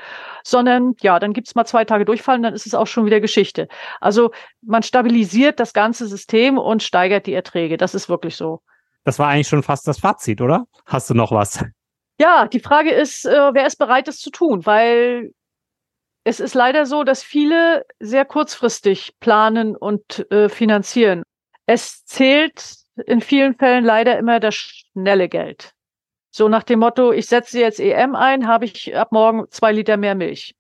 sondern 0.46 0.94
ja, 1.02 1.20
dann 1.20 1.34
gibt's 1.34 1.56
mal 1.56 1.66
zwei 1.66 1.84
Tage 1.84 2.06
Durchfallen, 2.06 2.42
dann 2.42 2.54
ist 2.54 2.66
es 2.66 2.74
auch 2.74 2.88
schon 2.88 3.06
wieder 3.06 3.20
Geschichte. 3.20 3.68
Also 4.00 4.32
man 4.62 4.82
stabilisiert 4.82 5.60
das 5.60 5.74
ganze 5.74 6.08
System 6.08 6.58
und 6.58 6.84
steigert 6.84 7.26
die 7.26 7.34
Erträge. 7.34 7.76
Das 7.76 7.94
ist 7.94 8.08
wirklich 8.08 8.38
so. 8.38 8.62
Das 9.04 9.20
war 9.20 9.28
eigentlich 9.28 9.50
schon 9.50 9.62
fast 9.62 9.90
das 9.90 10.00
Fazit, 10.00 10.40
oder? 10.40 10.68
Hast 10.86 11.10
du 11.10 11.16
noch 11.16 11.34
was? 11.34 11.66
Ja, 12.20 12.48
die 12.48 12.60
Frage 12.60 12.92
ist, 12.92 13.26
äh, 13.26 13.54
wer 13.54 13.66
ist 13.66 13.78
bereit, 13.78 14.08
das 14.08 14.18
zu 14.18 14.30
tun? 14.30 14.66
Weil 14.66 15.32
es 16.26 16.40
ist 16.40 16.54
leider 16.54 16.86
so, 16.86 17.04
dass 17.04 17.24
viele 17.24 17.86
sehr 18.00 18.26
kurzfristig 18.26 19.14
planen 19.20 19.76
und 19.76 20.30
äh, 20.32 20.50
finanzieren. 20.50 21.24
Es 21.66 22.04
zählt 22.06 22.76
in 23.06 23.22
vielen 23.22 23.56
Fällen 23.56 23.86
leider 23.86 24.18
immer 24.18 24.42
das 24.42 24.56
schnelle 24.56 25.30
Geld. 25.30 25.72
So 26.32 26.50
nach 26.50 26.64
dem 26.64 26.80
Motto, 26.80 27.12
ich 27.14 27.28
setze 27.28 27.60
jetzt 27.60 27.80
EM 27.80 28.16
ein, 28.16 28.48
habe 28.48 28.66
ich 28.66 28.96
ab 28.96 29.12
morgen 29.12 29.50
zwei 29.50 29.72
Liter 29.72 29.96
mehr 29.98 30.16
Milch. 30.16 30.56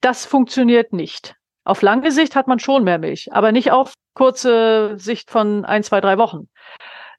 Das 0.00 0.26
funktioniert 0.26 0.92
nicht. 0.92 1.36
Auf 1.64 1.82
lange 1.82 2.10
Sicht 2.10 2.36
hat 2.36 2.48
man 2.48 2.58
schon 2.58 2.84
mehr 2.84 2.98
Milch, 2.98 3.32
aber 3.32 3.52
nicht 3.52 3.70
auf 3.70 3.94
kurze 4.14 4.98
Sicht 4.98 5.30
von 5.30 5.64
ein, 5.64 5.82
zwei, 5.82 6.00
drei 6.00 6.18
Wochen. 6.18 6.48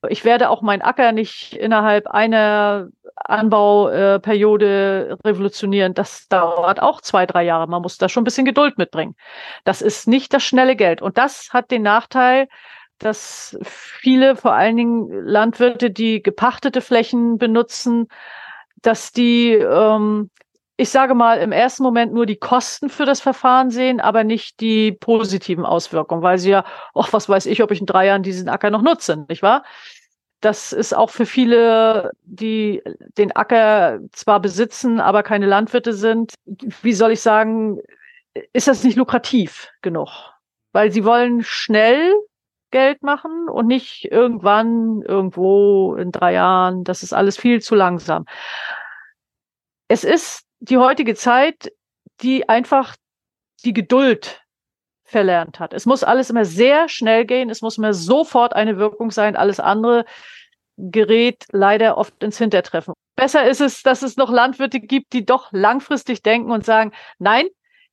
Ich 0.10 0.25
werde 0.25 0.49
auch 0.49 0.62
meinen 0.62 0.81
Acker 0.81 1.12
nicht 1.12 1.53
innerhalb 1.53 2.07
einer 2.07 2.89
Anbauperiode 3.15 5.17
revolutionieren. 5.25 5.93
Das 5.93 6.27
dauert 6.27 6.81
auch 6.81 7.01
zwei, 7.01 7.25
drei 7.25 7.43
Jahre. 7.43 7.67
Man 7.67 7.81
muss 7.81 7.97
da 7.97 8.10
schon 8.10 8.21
ein 8.21 8.25
bisschen 8.25 8.45
Geduld 8.45 8.77
mitbringen. 8.77 9.15
Das 9.63 9.81
ist 9.81 10.07
nicht 10.07 10.33
das 10.33 10.43
schnelle 10.43 10.75
Geld. 10.75 11.01
Und 11.01 11.17
das 11.17 11.49
hat 11.51 11.71
den 11.71 11.81
Nachteil, 11.81 12.47
dass 12.99 13.57
viele, 13.63 14.36
vor 14.36 14.53
allen 14.53 14.77
Dingen 14.77 15.10
Landwirte, 15.25 15.91
die 15.91 16.21
gepachtete 16.21 16.81
Flächen 16.81 17.38
benutzen, 17.38 18.07
dass 18.81 19.12
die, 19.12 19.53
ähm, 19.53 20.29
ich 20.77 20.89
sage 20.91 21.15
mal, 21.15 21.39
im 21.39 21.51
ersten 21.51 21.81
Moment 21.81 22.13
nur 22.13 22.27
die 22.27 22.37
Kosten 22.37 22.89
für 22.89 23.05
das 23.05 23.19
Verfahren 23.19 23.71
sehen, 23.71 23.99
aber 23.99 24.23
nicht 24.23 24.59
die 24.59 24.91
positiven 24.91 25.65
Auswirkungen, 25.65 26.21
weil 26.21 26.37
sie 26.37 26.51
ja, 26.51 26.65
ach, 26.93 27.11
was 27.13 27.27
weiß 27.27 27.47
ich, 27.47 27.63
ob 27.63 27.71
ich 27.71 27.79
in 27.79 27.87
drei 27.87 28.05
Jahren 28.05 28.21
diesen 28.21 28.47
Acker 28.47 28.69
noch 28.69 28.83
nutze, 28.83 29.25
nicht 29.27 29.41
wahr? 29.41 29.63
Das 30.39 30.73
ist 30.73 30.95
auch 30.95 31.09
für 31.09 31.25
viele, 31.25 32.11
die 32.21 32.83
den 33.17 33.35
Acker 33.35 33.99
zwar 34.11 34.39
besitzen, 34.39 34.99
aber 34.99 35.23
keine 35.23 35.47
Landwirte 35.47 35.93
sind, 35.93 36.35
wie 36.45 36.93
soll 36.93 37.13
ich 37.13 37.21
sagen, 37.21 37.79
ist 38.53 38.67
das 38.67 38.83
nicht 38.83 38.97
lukrativ 38.97 39.69
genug? 39.81 40.09
Weil 40.73 40.91
sie 40.91 41.03
wollen 41.05 41.43
schnell 41.43 42.13
Geld 42.69 43.01
machen 43.01 43.49
und 43.49 43.65
nicht 43.65 44.11
irgendwann, 44.11 45.01
irgendwo 45.01 45.95
in 45.95 46.11
drei 46.11 46.33
Jahren. 46.33 46.83
Das 46.83 47.01
ist 47.01 47.13
alles 47.13 47.35
viel 47.37 47.61
zu 47.61 47.73
langsam. 47.73 48.25
Es 49.87 50.03
ist 50.03 50.46
die 50.60 50.78
heutige 50.78 51.15
Zeit, 51.15 51.72
die 52.22 52.50
einfach 52.50 52.96
die 53.63 53.74
Geduld 53.74 54.41
verlernt 55.04 55.60
hat. 55.60 55.74
Es 55.74 55.86
muss 55.86 56.04
alles 56.04 56.30
immer 56.30 56.46
sehr 56.46 56.89
schnell 56.89 57.26
gehen, 57.26 57.50
es 57.50 57.62
muss 57.62 57.78
immer 57.78 57.93
sofort 57.93 58.54
eine 58.54 58.78
Wirkung 58.78 59.12
sein, 59.12 59.36
alles 59.36 59.60
andere 59.60 60.06
gerät 60.78 61.46
leider 61.52 61.98
oft 61.98 62.22
ins 62.22 62.38
Hintertreffen. 62.38 62.93
Besser 63.15 63.50
ist 63.50 63.62
es, 63.62 63.82
dass 63.82 64.04
es 64.04 64.17
noch 64.17 64.30
Landwirte 64.30 64.80
gibt, 64.80 65.13
die 65.13 65.26
doch 65.26 65.52
langfristig 65.52 66.22
denken 66.22 66.52
und 66.52 66.65
sagen, 66.65 66.91
nein, 67.17 67.48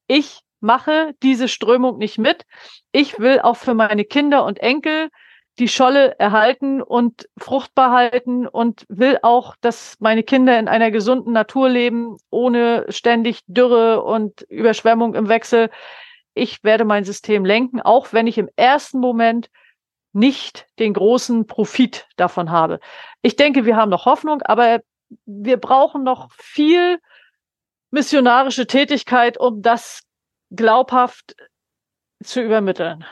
ich 0.07 0.41
mache 0.61 1.15
diese 1.23 1.49
Strömung 1.49 1.99
nicht 1.99 2.19
mit. 2.19 2.45
Ich 2.93 3.19
will 3.19 3.41
auch 3.41 3.57
für 3.57 3.75
meine 3.75 4.05
Kinder 4.05 4.45
und 4.45 4.59
Enkel 4.59 5.09
die 5.59 5.69
Scholle 5.69 6.19
erhalten 6.19 6.83
und 6.83 7.29
fruchtbar 7.39 7.93
halten 7.93 8.47
und 8.47 8.85
will 8.89 9.19
auch, 9.23 9.55
dass 9.61 9.97
meine 10.01 10.23
Kinder 10.25 10.59
in 10.59 10.69
einer 10.69 10.91
gesunden 10.91 11.33
Natur 11.33 11.69
leben, 11.69 12.17
ohne 12.31 12.87
ständig 12.89 13.41
Dürre 13.47 14.03
und 14.03 14.43
Überschwemmung 14.43 15.15
im 15.15 15.29
Wechsel. 15.29 15.71
Ich 16.35 16.65
werde 16.65 16.85
mein 16.85 17.05
System 17.05 17.45
lenken, 17.45 17.81
auch 17.81 18.13
wenn 18.13 18.27
ich 18.27 18.39
im 18.39 18.49
ersten 18.57 18.99
Moment 18.99 19.49
nicht 20.13 20.67
den 20.79 20.93
großen 20.93 21.47
Profit 21.47 22.07
davon 22.17 22.51
habe. 22.51 22.81
Ich 23.23 23.37
denke, 23.37 23.65
wir 23.65 23.77
haben 23.77 23.91
noch 23.91 24.07
Hoffnung, 24.07 24.43
aber 24.43 24.81
wir 25.25 25.57
brauchen 25.57 26.03
noch 26.03 26.33
viel 26.33 26.99
missionarische 27.91 28.67
Tätigkeit, 28.67 29.39
um 29.39 29.63
das 29.63 30.03
glaubhaft 30.51 31.37
zu 32.23 32.41
übermitteln. 32.41 33.05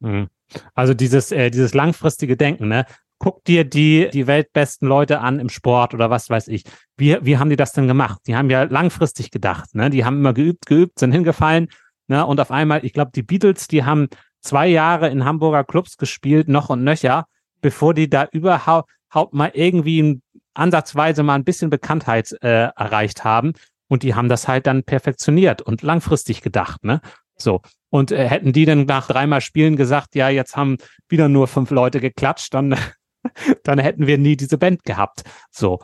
Mhm. 0.00 0.30
Also 0.74 0.94
dieses, 0.94 1.32
äh, 1.32 1.50
dieses 1.50 1.74
langfristige 1.74 2.36
Denken, 2.36 2.68
ne? 2.68 2.86
Guck 3.18 3.44
dir 3.44 3.64
die, 3.64 4.10
die 4.12 4.26
weltbesten 4.26 4.88
Leute 4.88 5.20
an 5.20 5.38
im 5.38 5.48
Sport 5.48 5.94
oder 5.94 6.10
was 6.10 6.28
weiß 6.28 6.48
ich. 6.48 6.64
Wie, 6.96 7.16
wie 7.22 7.38
haben 7.38 7.48
die 7.48 7.56
das 7.56 7.72
denn 7.72 7.86
gemacht? 7.86 8.20
Die 8.26 8.36
haben 8.36 8.50
ja 8.50 8.64
langfristig 8.64 9.30
gedacht, 9.30 9.74
ne? 9.74 9.90
Die 9.90 10.04
haben 10.04 10.18
immer 10.18 10.34
geübt, 10.34 10.66
geübt, 10.66 10.98
sind 10.98 11.12
hingefallen, 11.12 11.68
ne? 12.08 12.26
Und 12.26 12.40
auf 12.40 12.50
einmal, 12.50 12.84
ich 12.84 12.92
glaube, 12.92 13.12
die 13.14 13.22
Beatles, 13.22 13.68
die 13.68 13.84
haben 13.84 14.08
zwei 14.40 14.66
Jahre 14.68 15.08
in 15.08 15.24
Hamburger 15.24 15.64
Clubs 15.64 15.96
gespielt, 15.96 16.48
noch 16.48 16.68
und 16.68 16.84
nöcher, 16.84 17.26
bevor 17.60 17.94
die 17.94 18.10
da 18.10 18.28
überhaupt 18.30 18.88
mal 19.32 19.50
irgendwie 19.54 20.20
ansatzweise 20.52 21.22
mal 21.22 21.34
ein 21.34 21.44
bisschen 21.44 21.70
Bekanntheit 21.70 22.32
äh, 22.42 22.68
erreicht 22.76 23.24
haben. 23.24 23.54
Und 23.88 24.02
die 24.02 24.14
haben 24.14 24.28
das 24.28 24.48
halt 24.48 24.66
dann 24.66 24.82
perfektioniert 24.82 25.62
und 25.62 25.82
langfristig 25.82 26.42
gedacht, 26.42 26.84
ne? 26.84 27.00
So. 27.36 27.60
Und 27.94 28.10
äh, 28.10 28.28
hätten 28.28 28.52
die 28.52 28.64
dann 28.64 28.86
nach 28.86 29.06
dreimal 29.06 29.40
Spielen 29.40 29.76
gesagt, 29.76 30.16
ja, 30.16 30.28
jetzt 30.28 30.56
haben 30.56 30.78
wieder 31.08 31.28
nur 31.28 31.46
fünf 31.46 31.70
Leute 31.70 32.00
geklatscht, 32.00 32.52
dann, 32.52 32.76
dann 33.62 33.78
hätten 33.78 34.08
wir 34.08 34.18
nie 34.18 34.36
diese 34.36 34.58
Band 34.58 34.82
gehabt. 34.82 35.22
So. 35.52 35.78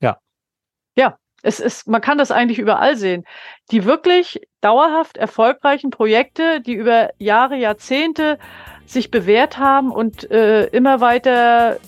Ja. 0.00 0.18
Ja, 0.94 1.18
es 1.42 1.58
ist, 1.58 1.88
man 1.88 2.00
kann 2.00 2.16
das 2.16 2.30
eigentlich 2.30 2.60
überall 2.60 2.96
sehen. 2.96 3.24
Die 3.72 3.86
wirklich 3.86 4.40
dauerhaft 4.60 5.16
erfolgreichen 5.16 5.90
Projekte, 5.90 6.60
die 6.60 6.74
über 6.74 7.10
Jahre, 7.18 7.56
Jahrzehnte 7.56 8.38
sich 8.86 9.10
bewährt 9.10 9.58
haben 9.58 9.90
und 9.90 10.30
äh, 10.30 10.66
immer 10.66 11.00
weiter, 11.00 11.80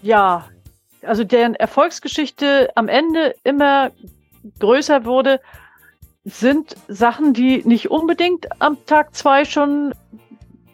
ja, 0.00 0.48
also 1.02 1.24
deren 1.24 1.56
Erfolgsgeschichte 1.56 2.70
am 2.76 2.86
Ende 2.86 3.34
immer 3.42 3.90
größer 4.60 5.04
wurde, 5.04 5.40
sind 6.30 6.76
Sachen, 6.88 7.32
die 7.34 7.62
nicht 7.64 7.90
unbedingt 7.90 8.46
am 8.60 8.78
Tag 8.86 9.14
zwei 9.14 9.44
schon 9.44 9.94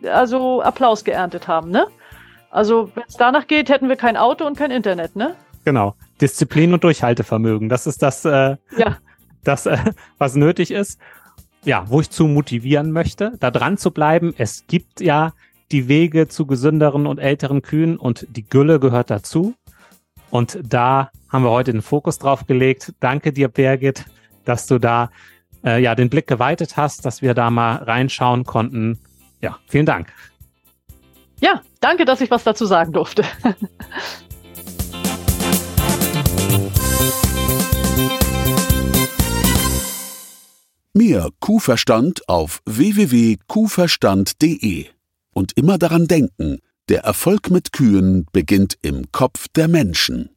also 0.05 0.63
Applaus 0.63 1.05
geerntet 1.05 1.49
haben, 1.49 1.71
ne? 1.71 1.87
Also, 2.51 2.91
wenn 2.95 3.05
es 3.09 3.17
danach 3.17 3.47
geht, 3.47 3.69
hätten 3.69 3.89
wir 3.89 3.97
kein 3.97 4.17
Auto 4.17 4.47
und 4.47 4.57
kein 4.57 4.71
Internet, 4.71 5.17
ne? 5.17 5.35
Genau. 5.65 5.95
Disziplin 6.21 6.73
und 6.73 6.85
Durchhaltevermögen. 6.85 7.69
Das 7.69 7.87
ist 7.87 8.03
das, 8.03 8.25
äh, 8.25 8.57
ja. 8.79 8.97
das 9.45 9.67
äh, 9.67 9.79
was 10.19 10.37
nötig 10.37 10.71
ist. 10.71 10.99
Ja, 11.65 11.85
wo 11.89 12.01
ich 12.01 12.11
zu 12.11 12.29
motivieren 12.29 12.93
möchte, 12.93 13.33
da 13.41 13.51
dran 13.51 13.77
zu 13.77 13.91
bleiben. 13.91 14.35
Es 14.39 14.67
gibt 14.69 15.01
ja 15.01 15.33
die 15.73 15.89
Wege 15.89 16.29
zu 16.29 16.47
gesünderen 16.47 17.07
und 17.07 17.19
älteren 17.19 17.61
Kühen 17.61 17.97
und 17.97 18.27
die 18.31 18.49
Gülle 18.49 18.79
gehört 18.79 19.11
dazu. 19.11 19.55
Und 20.31 20.59
da 20.63 21.11
haben 21.29 21.43
wir 21.43 21.51
heute 21.51 21.73
den 21.73 21.83
Fokus 21.83 22.19
drauf 22.19 22.47
gelegt. 22.47 22.93
Danke 23.01 23.33
dir, 23.33 23.49
Birgit, 23.49 24.05
dass 24.45 24.67
du 24.67 24.79
da 24.79 25.11
äh, 25.67 25.83
ja 25.83 25.95
den 25.95 26.09
Blick 26.09 26.27
geweitet 26.27 26.79
hast, 26.79 27.05
dass 27.05 27.21
wir 27.21 27.35
da 27.35 27.51
mal 27.51 27.77
reinschauen 27.77 28.45
konnten. 28.45 28.99
Ja, 29.43 29.59
vielen 29.67 29.87
Dank. 29.87 30.13
Ja, 31.41 31.61
danke, 31.81 32.07
dass 32.07 32.23
ich 32.23 32.31
was 32.31 32.45
dazu 32.45 32.65
sagen 32.65 32.93
durfte. 32.93 33.25
Mehr 40.95 41.29
Kuhverstand 41.41 42.27
auf 42.27 42.63
www.kuhverstand.de. 42.65 44.87
Und 45.35 45.53
immer 45.55 45.77
daran 45.77 46.07
denken, 46.07 46.61
der 46.89 47.01
Erfolg 47.01 47.51
mit 47.51 47.75
Kühen 47.75 48.25
beginnt 48.33 48.79
im 48.81 49.13
Kopf 49.13 49.49
der 49.49 49.69
Menschen. 49.69 50.31